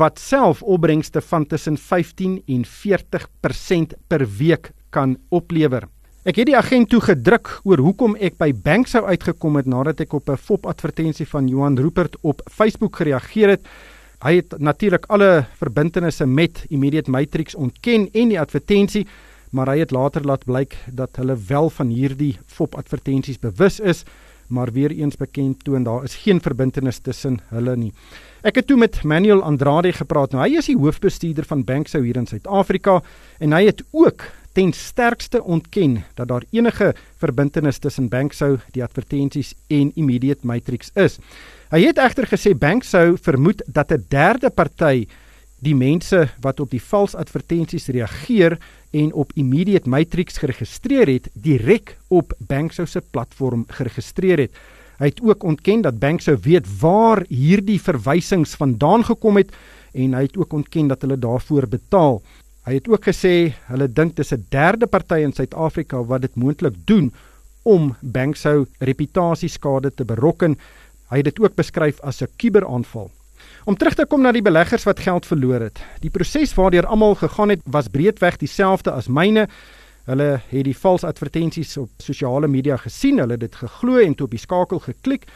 [0.00, 5.88] wat self opbrengste van tussen 15 en 40% per week kan oplewer.
[6.24, 10.14] Ek het die agent toe gedruk oor hoekom ek by Banksou uitgekom het nadat ek
[10.14, 13.66] op 'n fop advertensie van Johan Rupert op Facebook gereageer het.
[14.22, 19.06] Hy het natuurlik alle verbintenisse met Immediate Matrix ontken en die advertensie,
[19.50, 24.04] maar hy het later laat blyk dat hulle wel van hierdie fop advertensies bewus is
[24.52, 27.92] maar weer eens bekend toon daar is geen verbintenis tussen hulle nie.
[28.42, 30.34] Ek het toe met Manuel Andrade gepraat.
[30.34, 33.00] Nou hy is die hoofbestuurder van Banksou hier in Suid-Afrika
[33.40, 39.54] en hy het ook ten sterkste ontken dat daar enige verbintenis tussen Banksou, die advertensies
[39.72, 41.18] en Immediate Matrix is.
[41.72, 45.06] Hy het egter gesê Banksou vermoed dat 'n derde party
[45.64, 48.58] die mense wat op die vals advertensies reageer
[48.90, 54.50] en op Immediate Matrix geregistreer het, direk op Banksou se platform geregistreer het.
[54.98, 59.50] Hy het ook ontken dat Banksou weet waar hierdie verwysings vandaan gekom het
[59.94, 62.22] en hy het ook ontken dat hulle daarvoor betaal.
[62.66, 66.74] Hy het ook gesê hulle dink dis 'n derde party in Suid-Afrika wat dit moontlik
[66.84, 67.12] doen
[67.62, 70.58] om Banksou reputasieskade te berokken.
[71.12, 73.10] Hy het dit ook beskryf as 'n kuberaanval.
[73.64, 75.78] Om terug te kom na die beleggers wat geld verloor het.
[76.00, 79.48] Die proses waardeur almal gegaan het was breedweg dieselfde as myne.
[80.04, 84.24] Hulle het die vals advertensies op sosiale media gesien, hulle het dit geglo en toe
[84.24, 85.26] op die skakel geklik.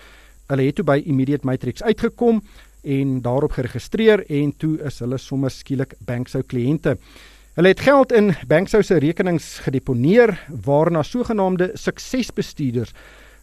[0.46, 2.42] Hulle het toe by Immediate Matrix uitgekom
[2.82, 6.96] en daarop geregistreer en toe is hulle sommer skielik Banksou kliënte.
[7.54, 12.92] Hulle het geld in Banksou se rekenings gedeponeer waarna sogenaamde suksesbestuurders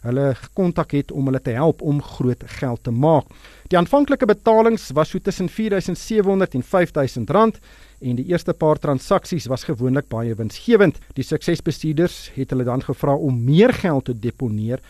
[0.04, 3.28] hulle gekontak het om hulle te help om groot geld te maak.
[3.72, 7.60] Die aanvanklike betalings was so tussen 4700 en 5000 rand
[8.04, 11.00] en die eerste paar transaksies was gewoonlik baie winsgewend.
[11.16, 14.84] Die suksesbestuurders het hulle dan gevra om meer geld te deponeer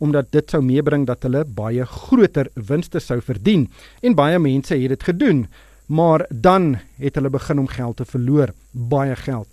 [0.00, 3.66] omdat dit sou meebring dat hulle baie groter winste sou verdien
[4.00, 5.44] en baie mense het dit gedoen.
[5.90, 9.48] Maar dan het hulle begin om geld te verloor, baie geld.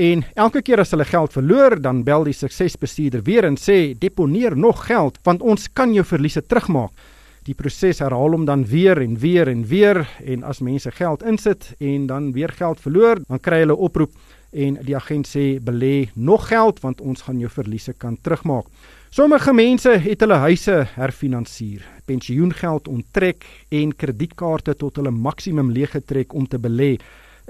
[0.00, 4.56] En elke keer as hulle geld verloor, dan bel die suksesbestuurder weer en sê deponeer
[4.56, 6.94] nog geld want ons kan jou verliese terugmaak.
[7.44, 11.74] Die proses herhaal hom dan weer en weer en weer en as mense geld insit
[11.84, 14.16] en dan weer geld verloor, dan kry hulle oproep
[14.56, 18.72] en die agent sê belê nog geld want ons gaan jou verliese kan terugmaak.
[19.12, 26.48] Sommige mense het hulle huise herfinansier, pensioengeld onttrek en kredietkaarte tot hulle maksimum leeggetrek om
[26.48, 26.94] te belê.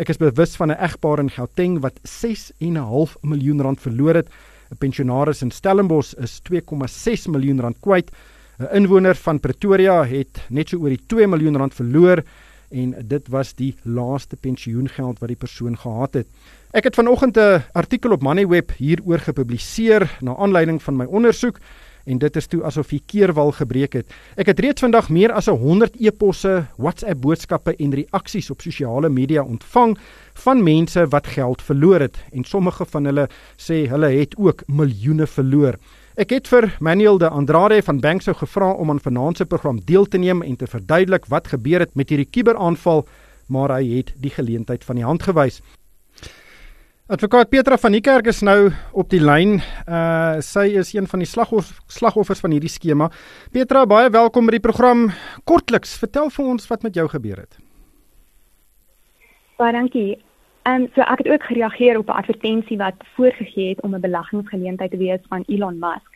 [0.01, 3.81] Ek is bewus van 'n egpaar in Gauteng wat 6 en 'n half miljoen rand
[3.81, 4.29] verloor het.
[4.73, 8.11] 'n Pensionaris in Stellenbosch is 2,6 miljoen rand kwyt.
[8.59, 12.23] 'n Inwoner van Pretoria het net so oor die 2 miljoen rand verloor
[12.71, 16.27] en dit was die laaste pensioengeld wat die persoon gehad het.
[16.73, 21.59] Ek het vanoggend 'n artikel op Moneyweb hieroor gepubliseer na aanleiding van my ondersoek
[22.05, 24.11] en dit is toe asof die keerwal gebreek het.
[24.37, 29.43] Ek het reeds vandag meer as 100 e-posse, WhatsApp boodskappe en reaksies op sosiale media
[29.43, 29.97] ontvang
[30.45, 35.27] van mense wat geld verloor het en sommige van hulle sê hulle het ook miljoene
[35.27, 35.79] verloor.
[36.21, 40.05] Ek het vir Manuel de Andrade van Banksou gevra om aan vanaand se program deel
[40.05, 43.07] te neem en te verduidelik wat gebeur het met hierdie kuberaanval,
[43.49, 45.63] maar hy het die geleentheid van die hand gewys.
[47.11, 49.57] Advokaat Petra van die kerk is nou op die lyn.
[49.91, 53.09] Uh sy is een van die slagoff slagoffers van hierdie skema.
[53.51, 55.09] Petra, baie welkom by die program.
[55.43, 57.59] Kortliks, vertel vir ons wat met jou gebeur het.
[59.59, 60.21] Baie dankie.
[60.63, 64.07] Ehm um, so ek het ook gereageer op 'n advertensie wat voorgegee het om 'n
[64.07, 66.15] beleggingsgeleentheid te wees van Elon Musk.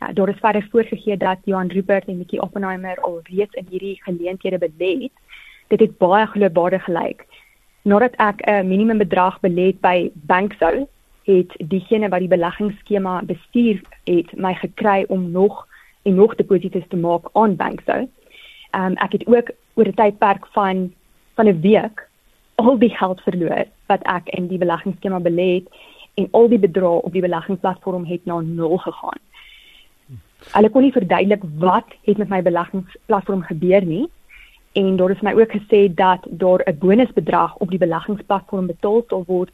[0.00, 4.00] Ja, daar is verder voorgegee dat Johan Rupert en Mickey Oppenheimer al reeds in hierdie
[4.02, 5.16] geleenthede belê het.
[5.68, 7.26] Dit het baie geloofwaardig gelyk
[7.82, 10.86] nadat ek 'n minimumbedrag belê het by Banksou,
[11.24, 15.66] het diegene wat die beleggingsskema bestuur het my gekry om nog
[16.02, 18.08] en nog deposito's te maak aan Banksou.
[18.74, 20.92] Um, ek het ook oor 'n tydperk van
[21.34, 22.08] van 'n week
[22.54, 25.68] al die geld verloor wat ek in die beleggingsskema belê het
[26.14, 29.20] en al die bedrae op die beleggingsplatform het na nul gegaan.
[30.52, 34.08] Hulle kon nie verduidelik wat het met my beleggingsplatform gebeur nie
[34.72, 39.24] en daar is my ook gesê dat daar 'n bonusbedrag op die beleggingsplatform betaal sal
[39.26, 39.50] word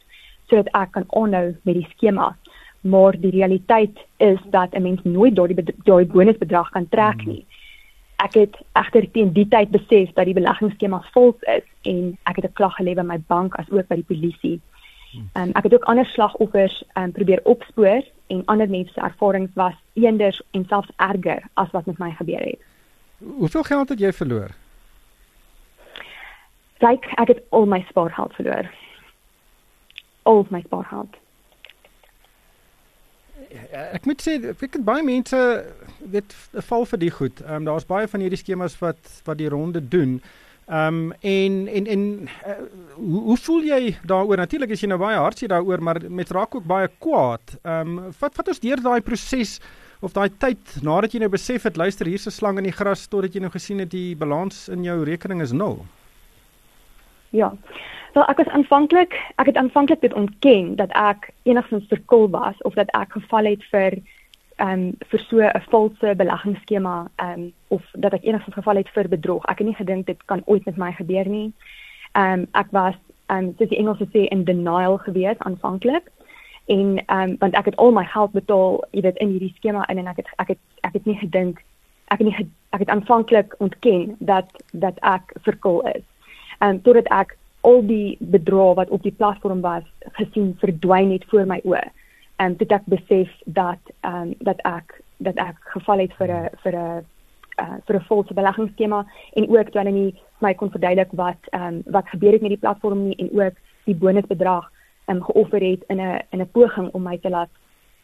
[0.47, 2.37] sodat ek kan aanhou met die skema.
[2.81, 7.45] Maar die realiteit is dat 'n mens nooit daardie daai bonusbedrag kan trek nie.
[8.15, 12.45] Ek het egter teen die tyd besef dat die beleggingsskema vals is en ek het
[12.45, 14.61] 'n klag gelê by my bank as ook by die polisie.
[15.33, 19.73] Um, ek het ook ander slagoffers um, probeer opspoor en ander mense se ervarings was
[19.93, 22.59] eenders en selfs erger as wat met my gebeur het.
[23.17, 24.49] Hoeveel geld het jy verloor?
[26.79, 28.69] Kyk, ek het al my spaargeld verloor.
[30.23, 31.19] Al my spaargeld.
[33.71, 35.37] ek moet sê ek het baie mense
[36.13, 36.35] weet
[36.67, 37.41] val vir die goed.
[37.45, 40.19] Ehm um, daar's baie van hierdie skemas wat wat die ronde doen.
[40.69, 42.57] Ehm um, en en en uh,
[42.95, 44.37] hoe, hoe voel jy daaroor?
[44.37, 47.55] Natuurlik is jy nou baie hartseer daaroor, maar met raak ook baie kwaad.
[47.63, 49.59] Ehm um, wat wat ons deur daai proses
[50.01, 53.07] of daai tyd nadat jy nou besef het luister hier's 'n slang in die gras
[53.07, 55.85] totdat jy nou gesien het die balans in jou rekening is nul.
[57.29, 57.53] Ja.
[58.13, 62.73] Wel ek was aanvanklik, ek het aanvanklik dit ontken dat ek enigstens verkul was of
[62.73, 63.99] dat ek geval het vir
[64.59, 68.89] ehm um, vir so 'n valse beleggingsskema ehm um, of dat ek enigstens geval het
[68.89, 69.45] vir bedrog.
[69.45, 71.53] Ek het nie gedink dit kan ooit met my gebeur nie.
[72.11, 76.11] Ehm um, ek was ehm um, soos die Engelse sê in denial gewees aanvanklik.
[76.65, 79.87] En ehm um, want ek het al my geld betaal, jy weet in hierdie skema
[79.87, 81.63] in en ek het ek het ek het nie gedink
[82.09, 86.03] ek het nie ek het aanvanklik ontken dat dat ek verkul is.
[86.59, 89.83] Um, totdat ek al die bedrae wat op die platform was
[90.17, 91.83] gesien verdwyn het voor my oë.
[92.39, 96.49] En dit ek besef dat ehm um, dat ek dat ek geval het vir 'n
[96.63, 97.05] vir 'n
[97.59, 101.63] uh, vir 'n valse beleggingsskema en ook toe hulle nie my kon verduidelik wat ehm
[101.63, 104.71] um, wat gebeur het met die platform nie en ook die bonusbedrag
[105.05, 107.49] ehm um, geoffer het in 'n in 'n poging om my te laat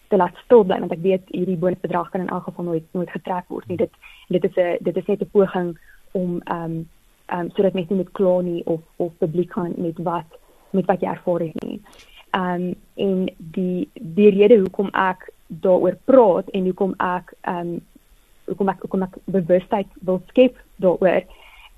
[0.08, 3.10] te laat stil bly want ek weet hierdie bonusbedrag kan in elk geval nooit nooit
[3.10, 3.78] getrek word nie.
[3.78, 3.92] Dit
[4.28, 5.80] dit is 'n dit is net 'n poging
[6.12, 6.90] om ehm um,
[7.26, 10.26] ehm um, sodat mense nie met kla nie of of publiek kan met wat
[10.70, 11.80] met wat jy ervaar het nie.
[12.36, 17.80] Um en die die rede hoekom ek daaroor praat en hoekom ek um
[18.46, 21.24] hoekom ek hoekom ek bewustheid wil skep daaroor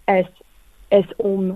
[0.05, 0.31] is
[0.89, 1.55] is om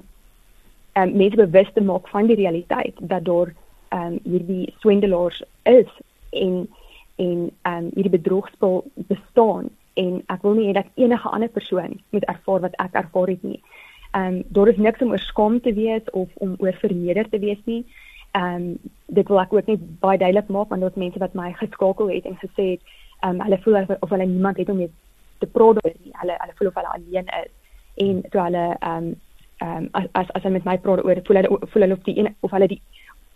[0.94, 3.54] um mense bewus te maak van die realiteit dat daar
[3.96, 5.92] um hierdie swindelaars is
[6.30, 6.68] en
[7.16, 12.24] en um hierdie bedrogspel bestaan en ek wil nie hê dat enige ander persoon moet
[12.24, 13.62] ervaar wat ek ervaar het nie.
[14.16, 17.62] Um daar is niks om oor skaam te wees of om oor verneder te wees
[17.66, 17.86] nie
[18.32, 21.52] ehm um, dit wil ek ook net baie duidelik maak want daar's mense wat my
[21.60, 22.82] geskakel het en gesê het
[23.20, 24.92] ehm um, hulle voel of, of hulle niemand het om mee
[25.40, 26.14] te praat oor nie.
[26.22, 27.52] Hulle hulle voel of hulle alleen is
[28.06, 29.16] en toe hulle ehm um,
[29.58, 32.04] ehm um, as as as hulle met my praat oor voel hulle voel hulle of
[32.08, 32.82] die een of hulle die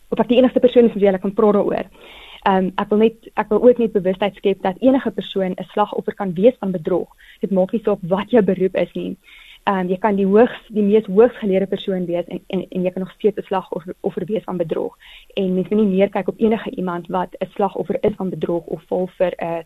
[0.10, 1.84] of ek die enigste persoon is wat hulle kan praat oor.
[1.84, 5.68] Ehm um, ek wil net ek wil ook net bewustheid skep dat enige persoon 'n
[5.74, 7.10] slagoffer kan wees van bedrog.
[7.40, 9.18] Dit maak nie saak wat jou beroep is nie
[9.66, 12.92] ehm um, jy kan die hoogs die mees hoogsgeleerde persoon wees en en en jy
[12.94, 14.98] kan nog steeds 'n slagoffer of wees van bedrog.
[15.34, 18.64] En mens moet nie meer kyk op enige iemand wat 'n slagoffer is van bedrog
[18.66, 19.64] of val vir 'n uh,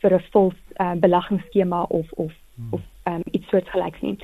[0.00, 2.68] vir 'n vals uh, beleggingsskema of of hmm.
[2.70, 4.16] of ehm um, iets soortgelyks nie.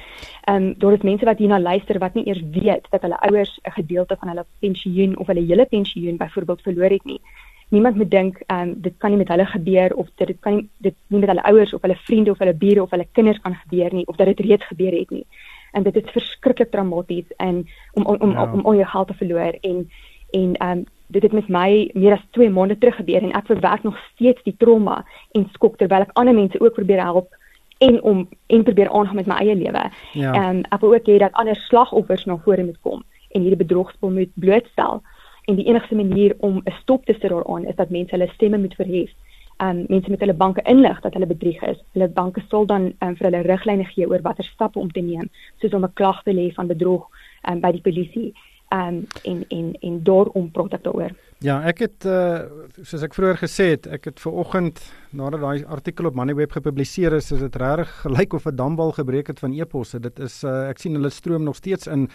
[0.44, 3.58] Ehm um, daar is mense wat hierna luister wat nie eers weet dat hulle ouers
[3.62, 7.20] 'n gedeelte van hulle pensioen of hulle hele pensioen byvoorbeeld verloor het nie
[7.68, 10.54] niemand moet dink ehm um, dit kan nie met hulle gebeur of dit dit kan
[10.54, 13.40] nie dit nie met hulle ouers of hulle vriende of hulle bure of hulle kinders
[13.40, 15.26] kan gebeur nie of dat dit reeds gebeur het nie.
[15.72, 18.52] En dit is verskriklik traumaties en om om om ja.
[18.52, 19.90] om al jou geld te verloor en
[20.30, 23.46] en ehm um, dit het met my meer as 2 maande terug gebeur en ek
[23.46, 27.34] verwerk nog steeds die trauma en skok terwyl ek ander mense ook probeer help
[27.78, 29.90] en om en probeer aangaan met my eie lewe.
[30.14, 30.50] Ehm ja.
[30.50, 34.10] um, ek wil ook hê dat ander slagoffers na vore moet kom en hierdie bedrogspel
[34.10, 35.02] moet blootstel
[35.46, 38.58] en die enigste manier om 'n stop te sit daaraan is dat mense hulle stemme
[38.58, 39.10] moet verhef.
[39.58, 41.78] Um mense met hulle banke inlig dat hulle bedrieg is.
[41.92, 45.30] Hulle banke sal dan um, vir hulle riglyne gee oor watter stappe om te neem,
[45.60, 47.08] soos om 'n klag te lê van bedrog
[47.48, 48.34] um, by die polisie.
[48.74, 51.10] Um en en en daarom praat ek daaroor.
[51.38, 52.48] Ja, ek het uh
[52.82, 54.80] soos ek vroeër gesê het, ek het ver oggend
[55.12, 59.26] nadat daai artikel op Moneyweb gepubliseer is, is dit regtig gelyk of 'n dambal gebreek
[59.26, 60.00] het van e-posse.
[60.00, 62.08] Dit is uh ek sien hulle stroom nog steeds in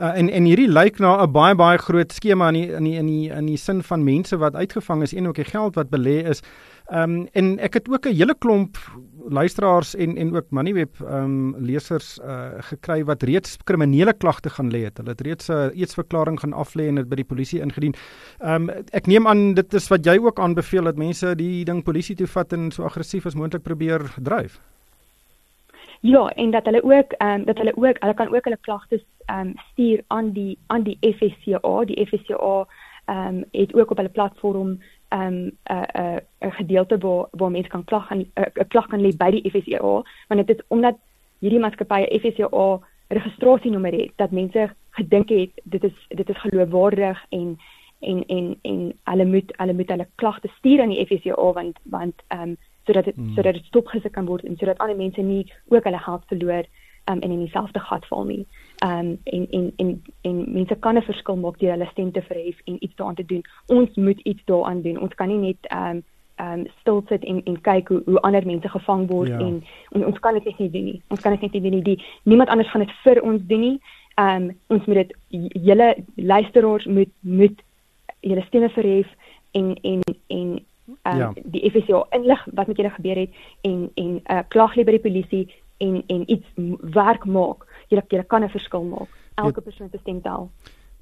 [0.00, 2.96] Uh, en en hierdie lyk na 'n baie baie groot skema in die, in die,
[2.96, 5.90] in die, in die sin van mense wat uitgevang is en ook die geld wat
[5.90, 6.40] belê is.
[6.88, 8.78] Ehm um, en ek het ook 'n hele klomp
[9.28, 14.70] luisteraars en en ook Moneyweb ehm um, lesers uh, gekry wat reeds kriminele klagte gaan
[14.70, 14.96] lê het.
[14.96, 17.94] Hulle het reeds 'n uh, eetsverklaring gaan aflê en dit by die polisie ingedien.
[18.38, 21.82] Ehm um, ek neem aan dit is wat jy ook aanbeveel dat mense die ding
[21.82, 24.60] polisie toe vat en so aggressief as moontlik probeer dryf.
[26.00, 29.04] Ja, en dat hulle ook ehm um, dat hulle ook hulle kan ook hulle klagtes
[29.24, 31.84] ehm um, stuur aan die aan die FSCA.
[31.84, 32.66] Die FSCA
[33.04, 37.50] ehm um, het ook op hulle platform ehm um, 'n 'n 'n gedeelte waar waar
[37.50, 40.64] mense kan klag aan 'n uh, klag kan lê by die FSCA, want dit is
[40.68, 40.96] omdat
[41.38, 47.58] hierdie maatskappye FSCA registrasienommer het dat mense gedink het dit is dit is geloofwaardig en
[48.00, 52.22] en en en hulle moet hulle moet hulle klagte stuur aan die FSCA want want
[52.28, 52.56] ehm um,
[52.90, 53.34] sodat dit hmm.
[53.34, 56.64] sodat dit stopgesit kan word en sodat ander mense nie ook hulle geld verloor
[57.10, 58.46] um, en in dieselfde gat val nie.
[58.78, 62.22] Ehm um, en en en en mense kan 'n verskil maak deur hulle stem te
[62.22, 63.42] verhef en iets daaraan te doen.
[63.66, 65.00] Ons moet iets daaraan doen.
[65.00, 66.02] Ons kan nie net ehm um,
[66.34, 69.38] ehm um, stil sit en en kyk hoe hoe ander mense gevang word ja.
[69.38, 71.02] en, en ons kan dit net nie doen nie.
[71.08, 71.82] Ons kan dit net nie doen nie.
[71.82, 73.80] Die niemand anders gaan dit vir ons doen nie.
[74.14, 75.14] Ehm um, ons moet dit
[75.52, 77.62] julle luisteraars moet moet
[78.20, 79.06] julle stemme verhef
[79.50, 80.64] en en en
[81.02, 81.32] um, Ja.
[81.44, 84.90] die FSCA inlig wat met julle gebeur het en en 'n uh, klag lê by
[84.90, 86.46] die polisie en en iets
[86.80, 87.66] werk maak.
[87.88, 89.08] Julle julle kan 'n verskil maak.
[89.34, 90.50] Elke persoon se stem tel.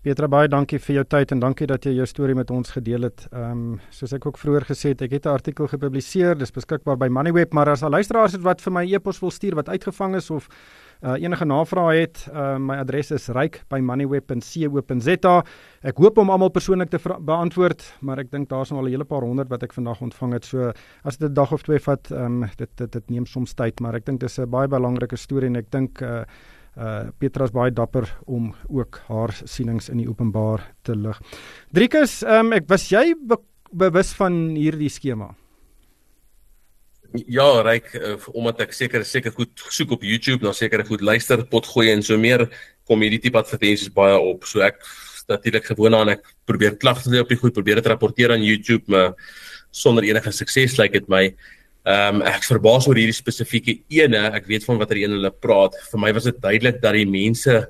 [0.02, 3.02] Petra baie dankie vir jou tyd en dankie dat jy jou storie met ons gedeel
[3.02, 3.26] het.
[3.32, 6.96] Ehm um, soos ek ook vroeër gesê het, ek het 'n artikel gepubliseer, dis beskikbaar
[6.96, 10.14] by Moneyweb, maar as al luisteraars het wat vir my e-pos wil stuur wat uitgevang
[10.16, 10.48] is of
[11.02, 15.44] uh, enige navrae het, uh, my adres is ryk@moneyweb.co.za.
[15.82, 19.04] Ek hoop om almal persoonlik te beantwoord, maar ek dink daar's nog al 'n hele
[19.04, 20.44] paar honderd wat ek vandag ontvang het.
[20.44, 20.72] So
[21.04, 23.80] as dit 'n dag of twee vat, ehm um, dit, dit dit neem soms tyd,
[23.80, 26.22] maar ek dink dis 'n baie belangrike storie en ek dink uh,
[26.78, 31.18] Uh Petra is baie dapper om ook haar sienings in die openbaar te lig.
[31.74, 33.34] Driekus, um, ek was jy be
[33.72, 35.34] bewus van hierdie skema?
[37.16, 41.40] Ja, ryk uh, omdat ek seker seker goed soek op YouTube, dan seker goed luister,
[41.48, 42.44] pot gooi en so meer
[42.88, 44.44] kom hierdie tipe advertensies baie op.
[44.44, 44.82] So ek
[45.28, 48.84] natuurlik gewoon aan ek probeer klagte lê op die goed, probeer dit rapporteer aan YouTube,
[48.92, 49.16] maar
[49.72, 51.24] sonder enige sukses lyk like dit my.
[51.88, 54.26] Ehm um, ek verbaas oor hierdie spesifieke ene.
[54.36, 55.80] Ek weet van watter een hulle praat.
[55.88, 57.62] Vir my was dit duidelik dat die mense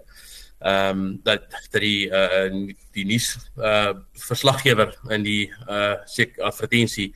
[0.58, 2.50] ehm um, dat dat die uh
[2.90, 7.12] die nuus uh verslaggewer in die uh sek advertensie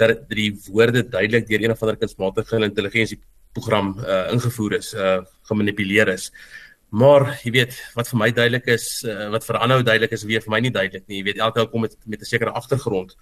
[0.00, 3.18] dat die woorde duidelik deur een of ander kunsmatige intelligensie
[3.56, 6.30] program uh ingevoer is, uh gemanipuleer is.
[6.88, 10.44] Maar jy weet wat vir my duidelik is, uh, wat vir aanhou duidelik is, weer
[10.44, 11.20] vir my nie duidelik nie.
[11.20, 13.16] Jy weet elke ou kom met met 'n sekere agtergrond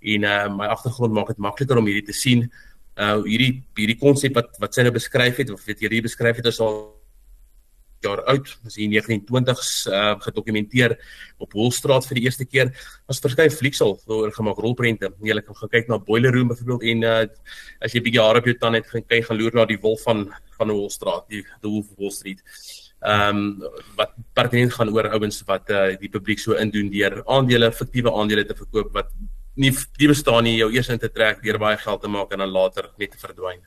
[0.00, 2.50] en uh my agtergrond maak dit makliker om hierdie te sien.
[2.96, 6.36] Uh hierdie hierdie konsep wat wat sy nou beskryf het of weet jy hier beskryf
[6.36, 7.03] het is al
[8.04, 10.96] jaar oud, is hier 1920s uh gedokumenteer
[11.42, 12.70] op Woolstraat vir die eerste keer.
[13.10, 15.10] Was verskeie fliksel oor gemaak rolprente.
[15.24, 17.18] Jy kan gaan kyk na Boiler Room byvoorbeeld en uh
[17.80, 19.80] as jy 'n bietjie hare op jou tand het, gaan kyk gaan loer na die
[19.80, 20.28] wolf van
[20.58, 22.42] van Woolstraat, die the Wolf of Wall Street.
[23.04, 27.72] Ehm um, wat pertinent gaan oor ouens wat uh die publiek so indoen deur aandele,
[27.72, 29.10] fiktiewe aandele te verkoop wat
[29.56, 32.42] nie die bestaan nie, jou eers in te trek, deur baie geld te maak en
[32.42, 33.60] dan later net te verdwyn.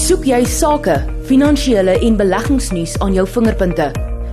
[0.00, 0.94] Soek jy sake,
[1.28, 3.90] finansiële en beleggingsnuus aan jou vingerpunte?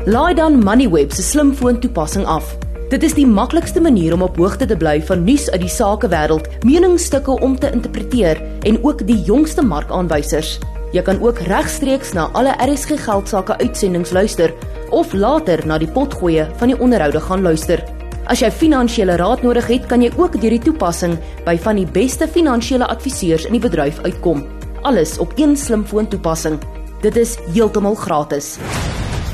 [0.08, 2.54] Laai dan Moneyweb se slimfoon toepassing af.
[2.88, 6.48] Dit is die maklikste manier om op hoogte te bly van nuus uit die sakewêreld,
[6.64, 10.56] meningsstukke om te interpreteer en ook die jongste markaanwysers.
[10.96, 14.56] Jy kan ook regstreeks na alle RSG geldsaake uitsendings luister
[14.96, 17.84] of later na die potgoeie van die onderhoude gaan luister.
[18.32, 21.90] As jy finansiële raad nodig het, kan jy ook deur die toepassing by van die
[21.92, 24.48] beste finansiële adviseurs in die bedryf uitkom.
[24.88, 26.60] Alles op een slimfoon toepassing.
[27.02, 28.54] Dit is heeltemal gratis.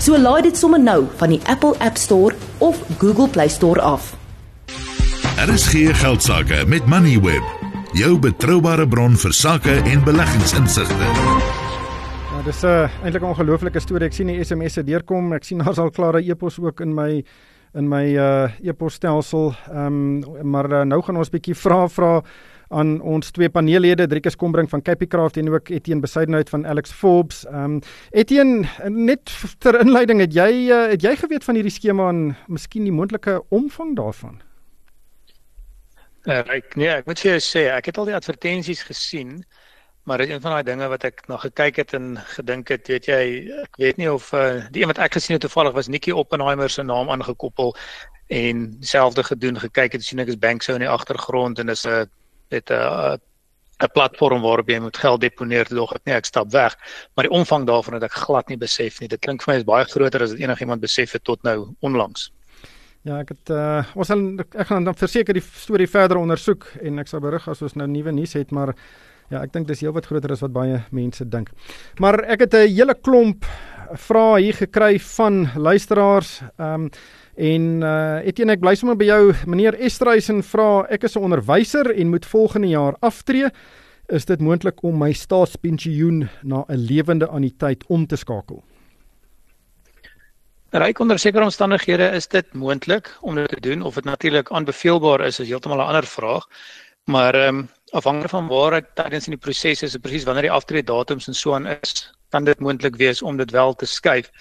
[0.01, 4.15] So laai dit sommer nou van die Apple App Store of Google Play Store af.
[5.37, 7.43] RSG geldsaake met Moneyweb,
[7.91, 11.09] jou betroubare bron vir sake en beleggingsinsigte.
[12.31, 14.07] Ja, dis 'n uh, eintlik 'n ongelooflike storie.
[14.07, 15.33] Ek sien die SMS'e deurkom.
[15.33, 17.23] Ek sien daar's al klare e-pos ook in my
[17.75, 19.53] in my uh e-posstelsel.
[19.69, 22.23] Ehm um, maar uh, nou gaan ons bietjie vra vra
[22.73, 27.43] aan ons twee paneellede, Driekus Kombrink van Capicraft en ook Etienne Besuidenhout van Alex Forbes.
[27.45, 32.09] Ehm um, Etienne, net ter inleiding, het jy uh, het jy geweet van hierdie skema
[32.09, 34.41] en miskien die moontlike omvang daarvan?
[36.23, 39.41] Uh, ek nee, ek moet vir jou sê, ek het al die advertensies gesien,
[40.07, 42.87] maar dit is een van daai dinge wat ek nog gekyk het en gedink het,
[42.87, 43.21] weet jy,
[43.63, 46.71] ek weet nie of uh, die een wat ek gesien het toevallig was Nikki Oppenheimer
[46.71, 47.75] se naam aangekoppel
[48.31, 52.07] en dieselfde gedoen, gekyk het sien ek is Banksou in die agtergrond en dis 'n
[52.53, 53.19] dit 'n
[53.83, 56.77] 'n platform waarop jy moet geld deponeer dog ek nee ek stap weg
[57.15, 59.67] maar die omvang daarvan het ek glad nie besef nie dit klink vir my is
[59.67, 62.31] baie groter as dit enigiemand besef het tot nou onlangs
[63.03, 67.01] Ja, ek het uh, ons sal ek gaan dan verseker die storie verder ondersoek en
[67.03, 68.71] ek sal berig as ons nou nuwe nuus het, maar
[69.27, 71.51] ja, ek dink dis heelwat groter as wat baie mense dink.
[71.99, 73.43] Maar ek het 'n hele klomp
[73.99, 76.41] vrae hier gekry van luisteraars.
[76.57, 76.91] Ehm um,
[77.35, 79.33] en uh Etienne, ek bly sommer by jou.
[79.45, 83.49] Meneer Estreisen vra, ek is 'n onderwyser en moet volgende jaar aftree.
[84.09, 88.63] Is dit moontlik om my staatspensioen na 'n lewende anniteit om te skakel?
[90.71, 95.21] Ryk onder sekere omstandighede is dit moontlik om dit te doen of dit natuurlik aanbeveelbaar
[95.21, 96.47] is is heeltemal 'n ander vraag.
[97.05, 100.55] Maar ehm um, afhangende van waar dit tydens in die proses is, presies wanneer die
[100.55, 104.31] aftreedatums en so aan is, kan dit moontlik wees om dit wel te skuif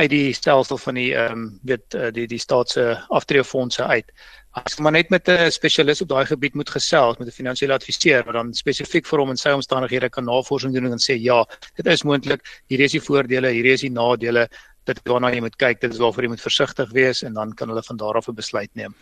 [0.00, 4.08] uit die stelsel van die ehm um, weet uh, die die staatse aftreefondse uit.
[4.56, 7.74] As jy maar net met 'n spesialis op daai gebied moet gesels met 'n finansiële
[7.74, 11.44] adviseur wat dan spesifiek vir hom in sy omstandighede kan navorsing doen en sê ja,
[11.76, 14.48] dit is moontlik, hier is die voordele, hier is die nadele,
[14.84, 17.68] dit waarna jy moet kyk, dit is waarvoor jy moet versigtig wees en dan kan
[17.68, 18.94] hulle van daar af 'n besluit neem.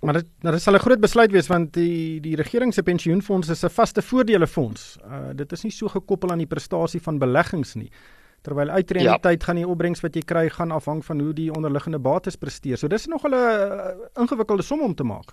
[0.00, 3.48] Maar dit nou dit sal 'n groot besluit wees want die die regering se pensioenfonds
[3.48, 4.98] is 'n vaste voordelefonds.
[5.04, 7.90] Uh dit is nie so gekoppel aan die prestasie van beleggings nie.
[8.42, 9.18] Terwyl uitreë in Ja.
[9.18, 12.76] tyd gaan die opbrengs wat jy kry gaan afhang van hoe die onderliggende bates presteer.
[12.76, 15.32] So dis nog 'n uh, ingewikkelde som om te maak.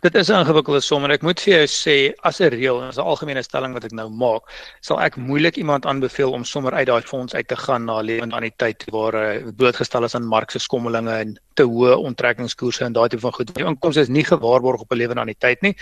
[0.00, 2.88] Dit is 'n ingewikkelde som en ek moet vir jou sê as 'n reël en
[2.88, 4.42] as 'n algemene stelling wat ek nou maak,
[4.80, 8.32] sal ek moeilik iemand aanbeveel om sommer uit daai fonds uit te gaan na lewend
[8.32, 12.84] aan die tyd waar hy uh, blootgestel is aan markse skommelinge en te hoë onttrekkingskoerse
[12.84, 13.54] en daai tipe van goed.
[13.54, 15.76] Die inkomste is nie gewaarborg op 'n lewend aan die tyd nie,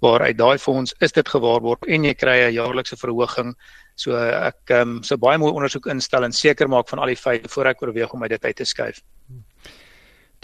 [0.00, 3.56] waar uit daai fonds is dit gewaarborg en jy kry 'n jaarlikse verhoging.
[3.96, 7.48] So ek um, sou baie mooi ondersoek instel en seker maak van al die feite
[7.48, 9.02] voor ek oorweeg om uit dit uit te skuif.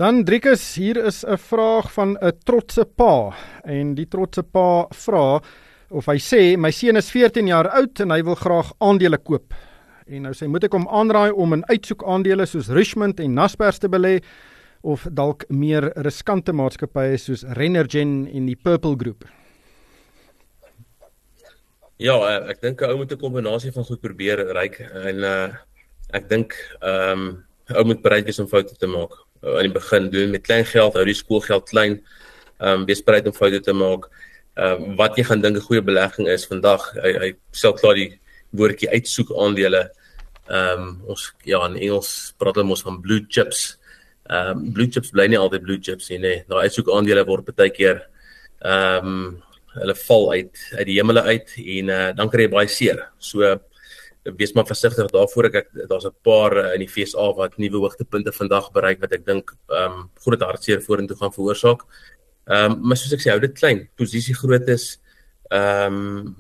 [0.01, 5.43] Dan Driekus, hier is 'n vraag van 'n trotse pa en die trotse pa vra
[5.91, 9.53] of hy sê my seun is 14 jaar oud en hy wil graag aandele koop.
[10.07, 13.79] En nou sê moet ek hom aanraai om in uitsoek aandele soos Richmond en Naspers
[13.79, 14.23] te belê
[14.83, 19.25] of dalk meer riskante maatskappye soos Renergen en die Purple Group.
[21.99, 25.49] Ja, eh, ek dink 'n ou moet 'n kombinasie van goed probeer ryk en uh
[26.15, 27.45] ek dink ehm um,
[27.77, 30.65] ou moet bereid wees om foute te maak uh, aan die begin doen met klein
[30.65, 32.01] geld, hou die skoolgeld klein.
[32.61, 34.09] Ehm um, wees bereid om foute te maak.
[34.55, 37.95] Ehm uh, wat jy gaan dink 'n goeie belegging is vandag, hy, hy stel klaar
[37.95, 38.21] die
[38.51, 39.91] woordjie uitsoek aandele.
[40.49, 43.79] Ehm um, ons ja in Engels praat hulle mos van blue chips.
[44.31, 46.45] Ehm um, blue chips bly nie altyd blue chips nie, nee.
[46.49, 48.03] Daai uitsoek aandele word baie keer
[48.61, 52.69] ehm um, hulle val uit uit die hemele uit en uh, dan kry jy baie
[52.69, 53.05] seer.
[53.19, 53.47] So
[54.39, 57.83] wees maar versigtig daarvoor ek, ek daar's 'n paar uh, in die FSA wat nuwe
[57.85, 61.85] hoogtepunte vandag bereik wat ek dink ehm um, groot hartseer vorentoe gaan veroorsaak.
[62.47, 63.89] Ehm um, maar soos ek sê hou dit klein.
[63.97, 64.99] Posisie groot is
[65.51, 66.37] ehm um,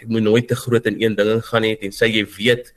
[0.00, 2.72] ek moet nooit te groot in een ding gaan nie en sê jy weet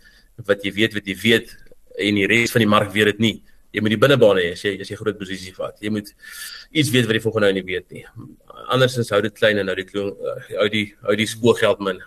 [0.48, 1.58] wat jy weet wat jy weet
[2.00, 3.36] en die res van die mark weet dit nie.
[3.74, 5.76] Jy moet die binnebane hê as jy as jy groot posisie vat.
[5.82, 6.14] Jy moet
[6.72, 8.06] iets weet wat die volgende ou nie weet nie.
[8.70, 12.02] Andersins hou dit klein en hou die uh, hou die hou die spoorgeld min.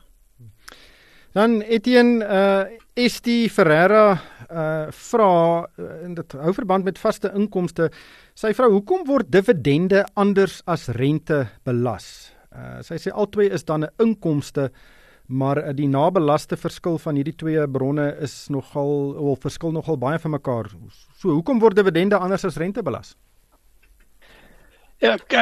[1.37, 2.65] Dan Etienne uh
[2.97, 4.15] is die Ferreira
[4.49, 5.33] uh vra
[5.69, 7.91] uh, in dit hou verband met vaste inkomste.
[8.33, 12.07] Sy vra hoekom word dividende anders as rente belas?
[12.57, 14.71] Uh sy sê albei is dan 'n inkomste
[15.29, 20.19] maar uh, die nabelaste verskil van hierdie twee bronne is nogal of verskil nogal baie
[20.19, 20.73] van mekaar.
[21.21, 23.13] So hoekom word dividende anders as rente belas?
[25.05, 25.35] Ja, ek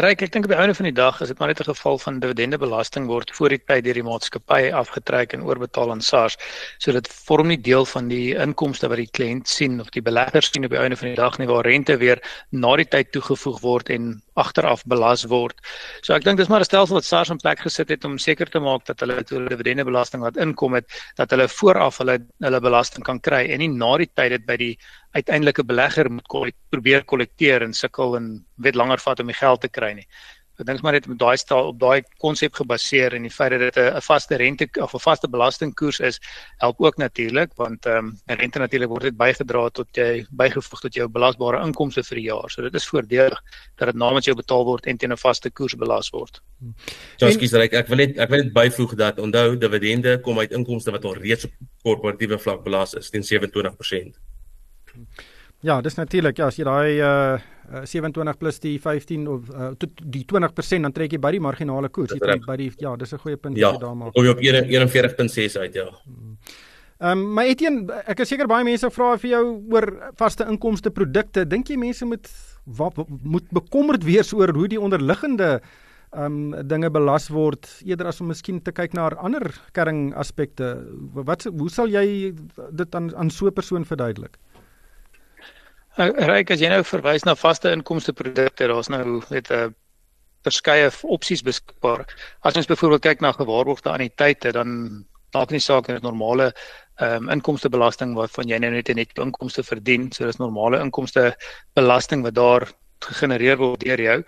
[0.00, 1.98] reik ek dink op die einde van die dag is dit maar net 'n geval
[2.00, 6.38] van dividendebelasting word voor die tyd deur die maatskappy afgetrek en oorbetaal aan SARS.
[6.78, 10.42] So dit vorm nie deel van die inkomste wat die kliënt sien of die belegger
[10.42, 12.18] sien op die einde van die dag nie waar rente weer
[12.50, 15.60] na die tyd toegevoeg word en agteraf belas word.
[16.00, 18.48] So ek dink dis maar 'n stelsel wat SARS in plek gesit het om seker
[18.48, 20.86] te maak dat hulle toe dividendebelasting wat inkom het,
[21.16, 24.56] dat hulle vooraf hulle hulle belasting kan kry en nie na die tyd dit by
[24.56, 24.78] die
[25.14, 29.62] uiteindelike belegger moet kollek, probeer kollekteer en sukkel en weet langer vat om die geld
[29.62, 30.08] te kry nie.
[30.54, 33.62] Ek dink maar net met daai stel op daai konsep gebaseer en die feit dat
[33.64, 36.20] dit 'n vaste rente of 'n vaste belastingkoers is,
[36.62, 40.94] help ook natuurlik want ehm um, rente natuurlik word dit bygedra tot jy bygevoeg tot
[40.94, 42.50] jou belasbare inkomste vir die jaar.
[42.50, 43.34] So dit is voordelig
[43.76, 46.40] dat dit namens jou betaal word en teen 'n vaste koers belas word.
[47.18, 50.90] Joskie sê ek wil net ek wil net byvoeg dat onthou dividende kom uit inkomste
[50.90, 51.52] wat al reeds op
[51.82, 54.14] korporatiewe vlak belas is teen 27%.
[55.64, 56.36] Ja, dis natuurlik.
[56.38, 57.40] Ja, as jy daai uh
[57.88, 59.70] 27 plus die 15 of uh,
[60.04, 62.12] die 20% dan trek jy by die marginale koers.
[62.12, 64.12] Jy trek by die ja, dis 'n goeie punt ja, wat jy daar maak.
[64.14, 65.88] Of jy op 41.6 uit, ja.
[67.00, 69.86] Ehm um, maar Etienne, ek is seker baie mense vra vir jou oor
[70.16, 71.44] vaste inkomste produkte.
[71.44, 72.28] Dink jy mense moet
[72.64, 75.60] wat, moet bekommerd wees oor hoe die onderliggende
[76.14, 80.76] ehm um, dinge belas word eerder as om miskien te kyk na ander kerring aspekte?
[81.14, 82.34] Wat hoe sal jy
[82.70, 84.38] dit aan aan so 'n persoon verduidelik?
[85.96, 89.70] Ryk as jy nou verwys na vaste inkomste produkte, daar's nou net 'n uh,
[90.44, 92.04] verskeie opsies beskikbaar.
[92.42, 96.52] As ons byvoorbeeld kyk na gewaarborgde anniteite, dan maak nie saak of dit normale
[97.00, 101.34] ehm um, inkomstebelasting waarvan jy nou net net inkomste verdien, so dis normale inkomste
[101.74, 102.68] belasting wat daar
[103.00, 104.24] gegenereer word deur jou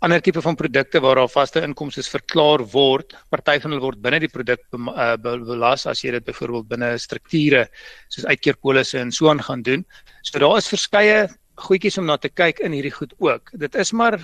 [0.00, 4.20] ander tipe van produkte waar daar vaste inkomste verklaar word, party van hulle word binne
[4.22, 7.64] die produk uh, belas as jy dit byvoorbeeld binne strukture
[8.06, 9.84] soos uitkeerpolisse en so aan gaan doen.
[10.22, 11.26] So daar is verskeie
[11.58, 13.50] goedjies om na te kyk in hierdie goed ook.
[13.58, 14.18] Dit is maar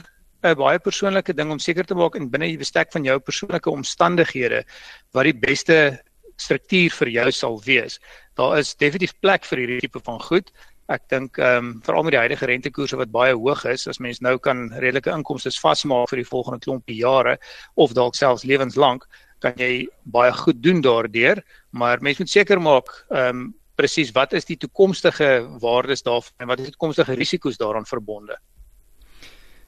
[0.45, 3.70] 'n baie persoonlike ding om seker te maak en binne die bestek van jou persoonlike
[3.70, 4.64] omstandighede
[5.12, 5.99] wat die beste
[6.37, 7.99] struktuur vir jou sal wees.
[8.37, 10.51] Daar is definitief plek vir hierdie tipe van goed.
[10.93, 14.20] Ek dink ehm um, veral met die huidige rentekoerse wat baie hoog is, as mens
[14.20, 17.39] nou kan redelike inkomste vasmaak vir die volgende klompie jare
[17.74, 19.07] of dalk selfs lewenslank,
[19.41, 24.32] kan jy baie goed doen daardeur, maar mens moet seker maak ehm um, presies wat
[24.39, 28.37] is die toekomstige waardes daarvan en wat is die toekomstige risiko's daaraan verbonde.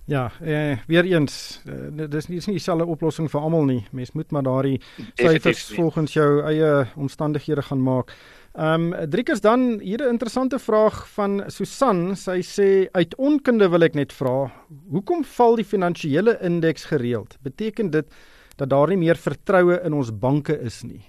[0.07, 3.87] Ja, eh, weer eens, eh, dis nie is nie dieselfde oplossing vir almal nie.
[3.91, 4.81] Mens moet maar daardie
[5.15, 8.15] syfers volgens jou eie omstandighede gaan maak.
[8.57, 12.17] Ehm um, Driekus dan hier 'n interessante vraag van Susan.
[12.17, 14.51] Sy sê uit onkunde wil ek net vra,
[14.91, 17.37] hoekom val die finansiële indeks gereeld?
[17.43, 18.07] Beteken dit
[18.57, 21.05] dat daar nie meer vertroue in ons banke is nie?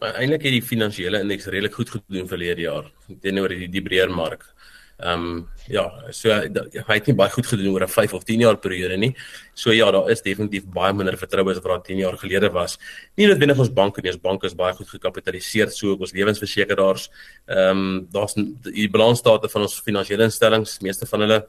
[0.00, 2.90] Eintlik het die finansiële indeks redelik goed gedoen verlede jaar
[3.20, 4.54] teenoor die die breër mark.
[5.02, 8.40] Ehm um, ja, so hy het nie baie goed gedoen oor 'n 5 of 10
[8.40, 9.14] jaar periode nie.
[9.54, 12.78] So ja, daar is definitief baie minder vertroue as wat 10 jaar gelede was.
[13.16, 17.10] Nie noodwendig ons banke nie, ons banke is baie goed gekapitaliseer, so ook ons lewensversekeraars.
[17.48, 21.46] Ehm um, daar's die balansstate van ons finansiële instellings, meeste van hulle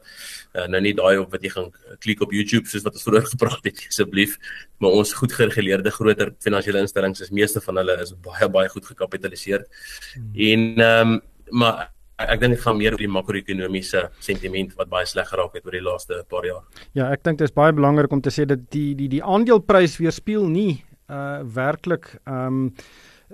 [0.54, 3.26] uh, nou nie daai op wat jy gaan klik op YouTube soos wat ons vroeër
[3.34, 4.38] gepraat het asseblief,
[4.78, 8.86] maar ons goed gereguleerde groter finansiële instellings is meeste van hulle is baie baie goed
[8.86, 9.66] gekapitaliseer.
[10.14, 10.32] Hmm.
[10.34, 15.06] En ehm um, maar ek dink dit gaan meer oor die makro-ekonomiese sentiment wat baie
[15.06, 16.62] sleg geraak het oor die laaste paar jaar.
[16.94, 19.98] Ja, ek dink dit is baie belangrik om te sê dat die die die aandeleprys
[19.98, 22.70] weerspieël nie uh werklik um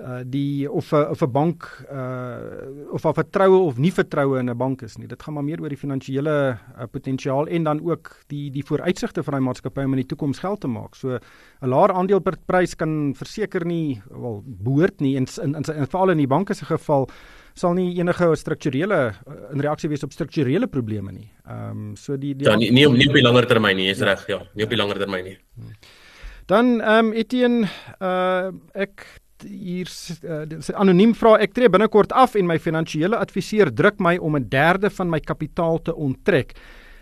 [0.00, 4.48] uh die of 'n of 'n bank uh of of vertroue of nie vertroue in
[4.50, 5.06] 'n bank is nie.
[5.06, 9.22] Dit gaan maar meer oor die finansiële uh, potensiaal en dan ook die die vooruitsigte
[9.22, 10.94] van daai maatskappy om in die toekoms geld te maak.
[10.94, 11.18] So
[11.60, 16.18] 'n laer aandeleprys kan verseker nie wel behoort nie in in in, in veral in
[16.18, 17.10] die banke se geval
[17.60, 21.28] sal nie enige strukturele eh, in reaksie wees op strukturele probleme nie.
[21.46, 24.00] Ehm um, so die, die Ja, nie nie, nie op die langer termyn nie, is
[24.00, 24.12] ja.
[24.12, 25.36] reg, ja, nie op die langer termyn nie.
[26.50, 27.68] Dan ehm um, Etienne,
[28.00, 29.06] uh ek
[29.40, 29.88] hier
[30.28, 30.44] uh,
[30.76, 34.90] anoniem vra ek tree binnekort af en my finansiële adviseur druk my om 'n derde
[34.90, 36.52] van my kapitaal te onttrek.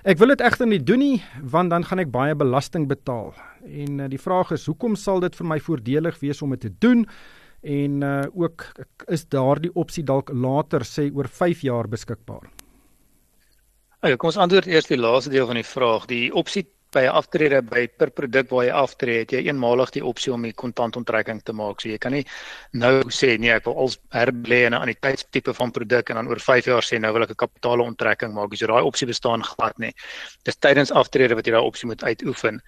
[0.04, 3.34] Ek wil dit egter nie doen nie want dan gaan ek baie belasting betaal.
[3.66, 6.72] En uh, die vraag is hoekom sal dit vir my voordelig wees om dit te
[6.78, 7.06] doen?
[7.62, 8.64] En uh, ook
[9.06, 12.46] is daardie opsie dalk later sê oor 5 jaar beskikbaar.
[14.02, 16.06] Ja, kom ons antwoord eers die laaste deel van die vraag.
[16.06, 20.04] Die opsie by 'n aftrede by per produk waar jy aftree, het jy eenmalig die
[20.04, 21.80] opsie om die kontantonttrekking te maak.
[21.80, 22.24] So jy kan nie
[22.72, 26.40] nou sê nee, ek wil als herbelê in 'n anniteitstipe van produk en dan oor
[26.40, 28.56] 5 jaar sê nou wil ek 'n kapitaalontrekking maak.
[28.56, 29.92] So daai opsie bestaan glad nie.
[30.44, 32.62] Dis tydens aftrede wat jy daai opsie moet uitoefen.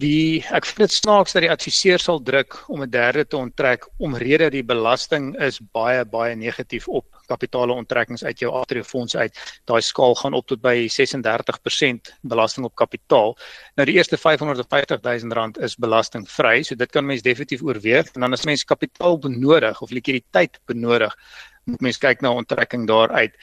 [0.00, 3.84] Die ek vind dit snaaks dat die adviseur sal druk om 'n derde te onttrek
[3.98, 9.36] omrede die belasting is baie baie negatief op kapitale onttrekkings uit jou aftreefonds uit.
[9.64, 13.36] Daai skaal gaan op tot by 36% belasting op kapitaal.
[13.76, 18.20] Nou die eerste 550 000 rand is belastingvry, so dit kan mens definitief oorweeg en
[18.20, 21.16] dan as mens kapitaal benodig of likwiditeit benodig,
[21.64, 23.36] moet mens kyk na onttrekking daaruit.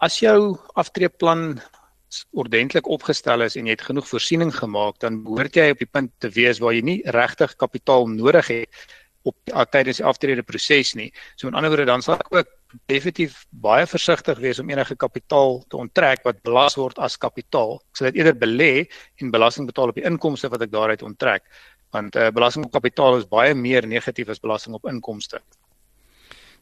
[0.00, 1.60] As jou aftreeplan
[2.34, 6.12] ordentlik opgestel is en jy het genoeg voorsiening gemaak, dan behoort jy op die punt
[6.18, 8.88] te wees waar jy nie regtig kapitaal nodig het
[9.28, 9.36] op
[9.70, 11.10] tydens die aftrede proses nie.
[11.36, 12.52] So met ander woorde dan sal ek ook
[12.88, 17.78] definitief baie versigtig wees om enige kapitaal te onttrek wat belas word as kapitaal.
[17.90, 18.72] Ek sal dit eerder belê
[19.20, 21.44] en belasting betaal op die inkomste wat ek daaruit onttrek,
[21.94, 25.42] want uh, belasting op kapitaal is baie meer negatief as belasting op inkomste.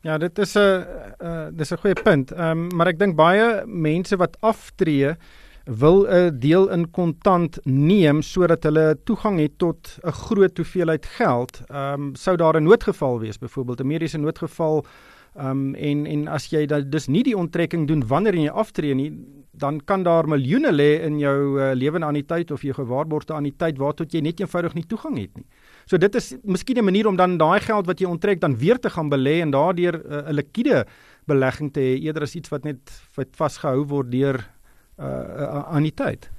[0.01, 0.85] Ja, dit is 'n
[1.23, 2.33] uh, dis 'n goeie punt.
[2.33, 5.17] Ehm um, maar ek dink baie mense wat aftree
[5.65, 11.63] wil 'n deel in kontant neem sodat hulle toegang het tot 'n groot hoeveelheid geld.
[11.67, 14.87] Ehm um, sou daar 'n noodgeval wees, byvoorbeeld 'n mediese noodgeval
[15.35, 19.11] um, en en as jy dat dis nie die onttrekking doen wanneer jy aftree nie,
[19.59, 24.07] dan kan daar miljoene lê in jou uh, lewende anniteit of jou gewaarborgde anniteit waartoe
[24.11, 25.47] jy net eenvoudig nie toegang het nie.
[25.87, 28.79] So dit is miskien 'n manier om dan daai geld wat jy onttrek dan weer
[28.79, 30.87] te gaan belê en daardeur eh, 'n uh, likwide
[31.27, 32.79] belegging te hê eerder as iets wat net
[33.33, 34.37] vasgehou word deur
[34.99, 36.31] 'n uh, uh, anniteit.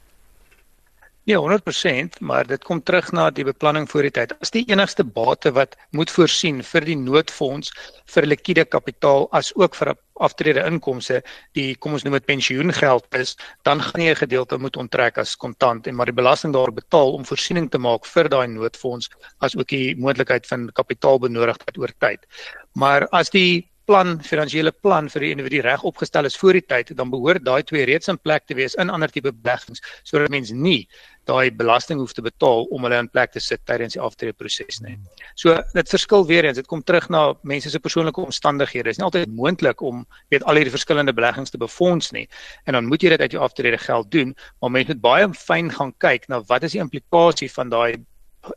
[1.30, 4.32] Ja, 100%, maar dit kom terug na die beplanning voor die tyd.
[4.42, 7.70] As die enigste bate wat moet voorsien vir die noodfonds
[8.10, 9.92] vir likwide kapitaal as ook vir
[10.26, 11.20] aftrede inkomste,
[11.54, 15.36] die kom ons noem dit pensioengeld is, dan gaan jy 'n gedeelte moet onttrek as
[15.38, 19.10] kontant en maar die belasting daar betaal om voorsiening te maak vir daai noodfonds
[19.40, 22.26] as ook die moontlikheid van kapitaalbenodigdheid oor tyd.
[22.74, 26.92] Maar as die plan, finansiële plan vir die individu reg opgestel is voor die tyd,
[26.98, 30.54] dan behoort daai twee reeds in plek te wees in ander tipe beleggings sodat mense
[30.54, 30.84] nie
[31.30, 34.96] daai belasting hoef te betaal om hulle in plek te sit tydens die aftreeproses nie.
[35.38, 38.90] So dit verskil weer eens, dit kom terug na mense se persoonlike omstandighede.
[38.90, 42.26] Dit is nie altyd moontlik om weet al hierdie verskillende beleggings te befonds nie.
[42.66, 45.70] En dan moet jy dit uit jou aftrede geld doen, maar mense moet baie fyn
[45.74, 48.00] gaan kyk na wat is die implikasie van daai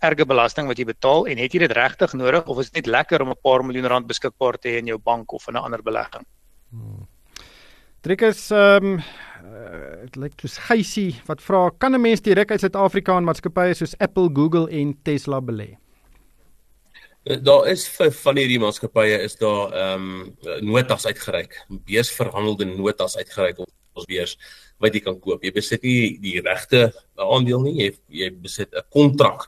[0.00, 2.86] erge belasting wat jy betaal en het jy dit regtig nodig of is dit net
[2.86, 5.64] lekker om 'n paar miljoen rand beskikbaar te hê in jou bank of in 'n
[5.64, 6.24] ander belegging?
[6.70, 7.06] Hmm.
[8.02, 8.96] Trikus ehm um,
[10.02, 13.74] dit uh, lyk soos Geysie wat vra kan 'n mens direk uit Suid-Afrika in maatskappye
[13.74, 15.76] soos Apple, Google en Tesla belê?
[17.24, 23.16] Eh, daar is vir van hierdie maatskappye is daar ehm um, notas uitgereik, beursverhandelde notas
[23.16, 24.36] uitgereik op ons beurs
[24.82, 25.44] wat jy kan koop.
[25.44, 29.46] Jy besit nie die regte aandeel nie, jy jy besit 'n kontrak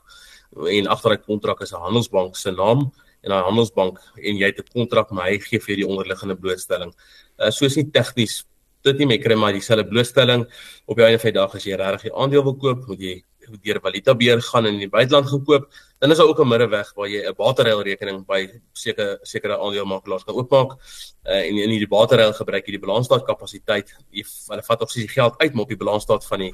[0.55, 2.91] en agter daai kontrak is 'n handelsbank se naam
[3.23, 6.35] en daai handelsbank en jy het 'n kontrak maar hy gee vir jou die onderliggende
[6.35, 6.93] blootstelling.
[7.39, 8.45] Uh so is nie tegnies
[8.85, 10.45] dit nie, jy kry maar dieselfde blootstelling
[10.85, 13.15] op die einde van die dag as jy regtig die aandeel wil koop, moet jy
[13.61, 15.67] deur valuta beheer gaan in die buiteland gaan koop.
[16.01, 20.23] Dan is daar ook 'n middeweg waar jy 'n bateryl rekening by sekere sekere aandelemakelaars
[20.23, 20.77] kan oopmaak.
[21.25, 23.93] Uh en in die bateryl gebruik jy die balansstaat kapasiteit.
[24.11, 26.53] Jy hulle vat op sy geld uit maar op die balansstaat van die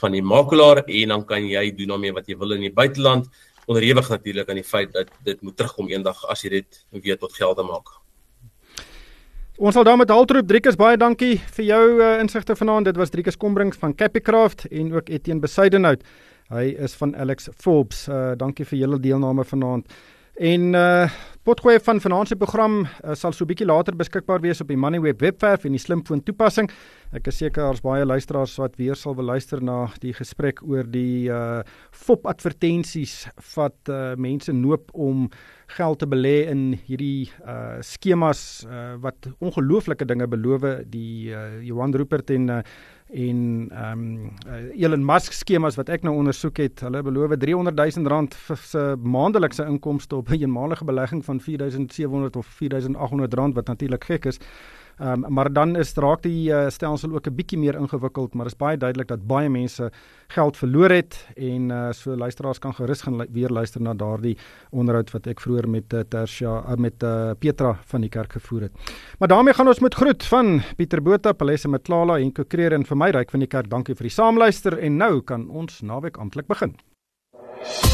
[0.00, 3.28] van die makelaar en dan kan jy doen daarmee wat jy wil in die buiteland
[3.66, 7.32] onderhewig natuurlik aan die feit dat dit moet terugkom eendag as jy dit weer tot
[7.32, 7.88] gelde maak.
[9.56, 12.88] Ons sal daarmee haltroep Driekus baie dankie vir jou uh, insigte vanaand.
[12.90, 16.02] Dit was Driekus Kombrink van Capicraft en ook Etienne Besuidenhout.
[16.50, 18.08] Hy is van Alex Forbes.
[18.08, 19.86] Uh, dankie vir julle deelname vanaand.
[20.34, 21.06] En uh
[21.44, 25.20] potgooi van vanaand se program uh, sal so bietjie later beskikbaar wees op die Moneyweb
[25.20, 26.70] webwerf en die slimfoon toepassing.
[27.12, 30.88] Ek is seker daar's baie luisteraars wat weer sal wil luister na die gesprek oor
[30.88, 31.60] die uh
[31.92, 35.26] FOP advertensies wat uh mense noop om
[35.76, 41.92] geld te belê in hierdie uh skemas uh wat ongelooflike dinge beloof die uh, Johan
[41.92, 42.62] Rupert en uh,
[43.14, 44.30] en ehm um,
[44.74, 49.66] Elon Musk skemas wat ek nou ondersoek het, hulle beloof 300 000 rand se maandelikse
[49.70, 54.40] inkomste op 'n eenmalige belegging van 4700 of 4800 rand wat natuurlik gek is.
[54.98, 58.56] Um, maar dan is raak die uh, stelsel ook 'n bietjie meer ingewikkeld, maar is
[58.56, 59.90] baie duidelik dat baie mense
[60.28, 64.36] geld verloor het en uh, so luisteraars kan gerus gaan lu weer luister na daardie
[64.70, 68.60] onderhoud wat ek vroeër met uh, Tersia uh, met uh, Petra van die kerk gevoer
[68.60, 68.72] het.
[69.18, 72.96] Maar daarmee gaan ons met groet van Pieter Botha, Palesse Matlala en Kokreer en vir
[72.96, 73.70] my ryk van die kerk.
[73.70, 76.76] Dankie vir die saamluister en nou kan ons naweek amptelik begin.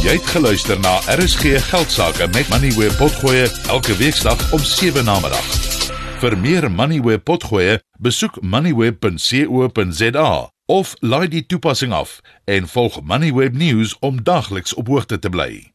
[0.02, 5.20] Jy het geluister na RSG Geldsaake met Money where potgoe elke weeksdag om 7 na
[5.20, 5.99] middag.
[6.20, 10.28] Vir meer Moneyweb potgoe, besoek moneyweb.co.za
[10.68, 15.72] of laai die toepassing af en volg Moneyweb News om dagliks op hoogte te bly.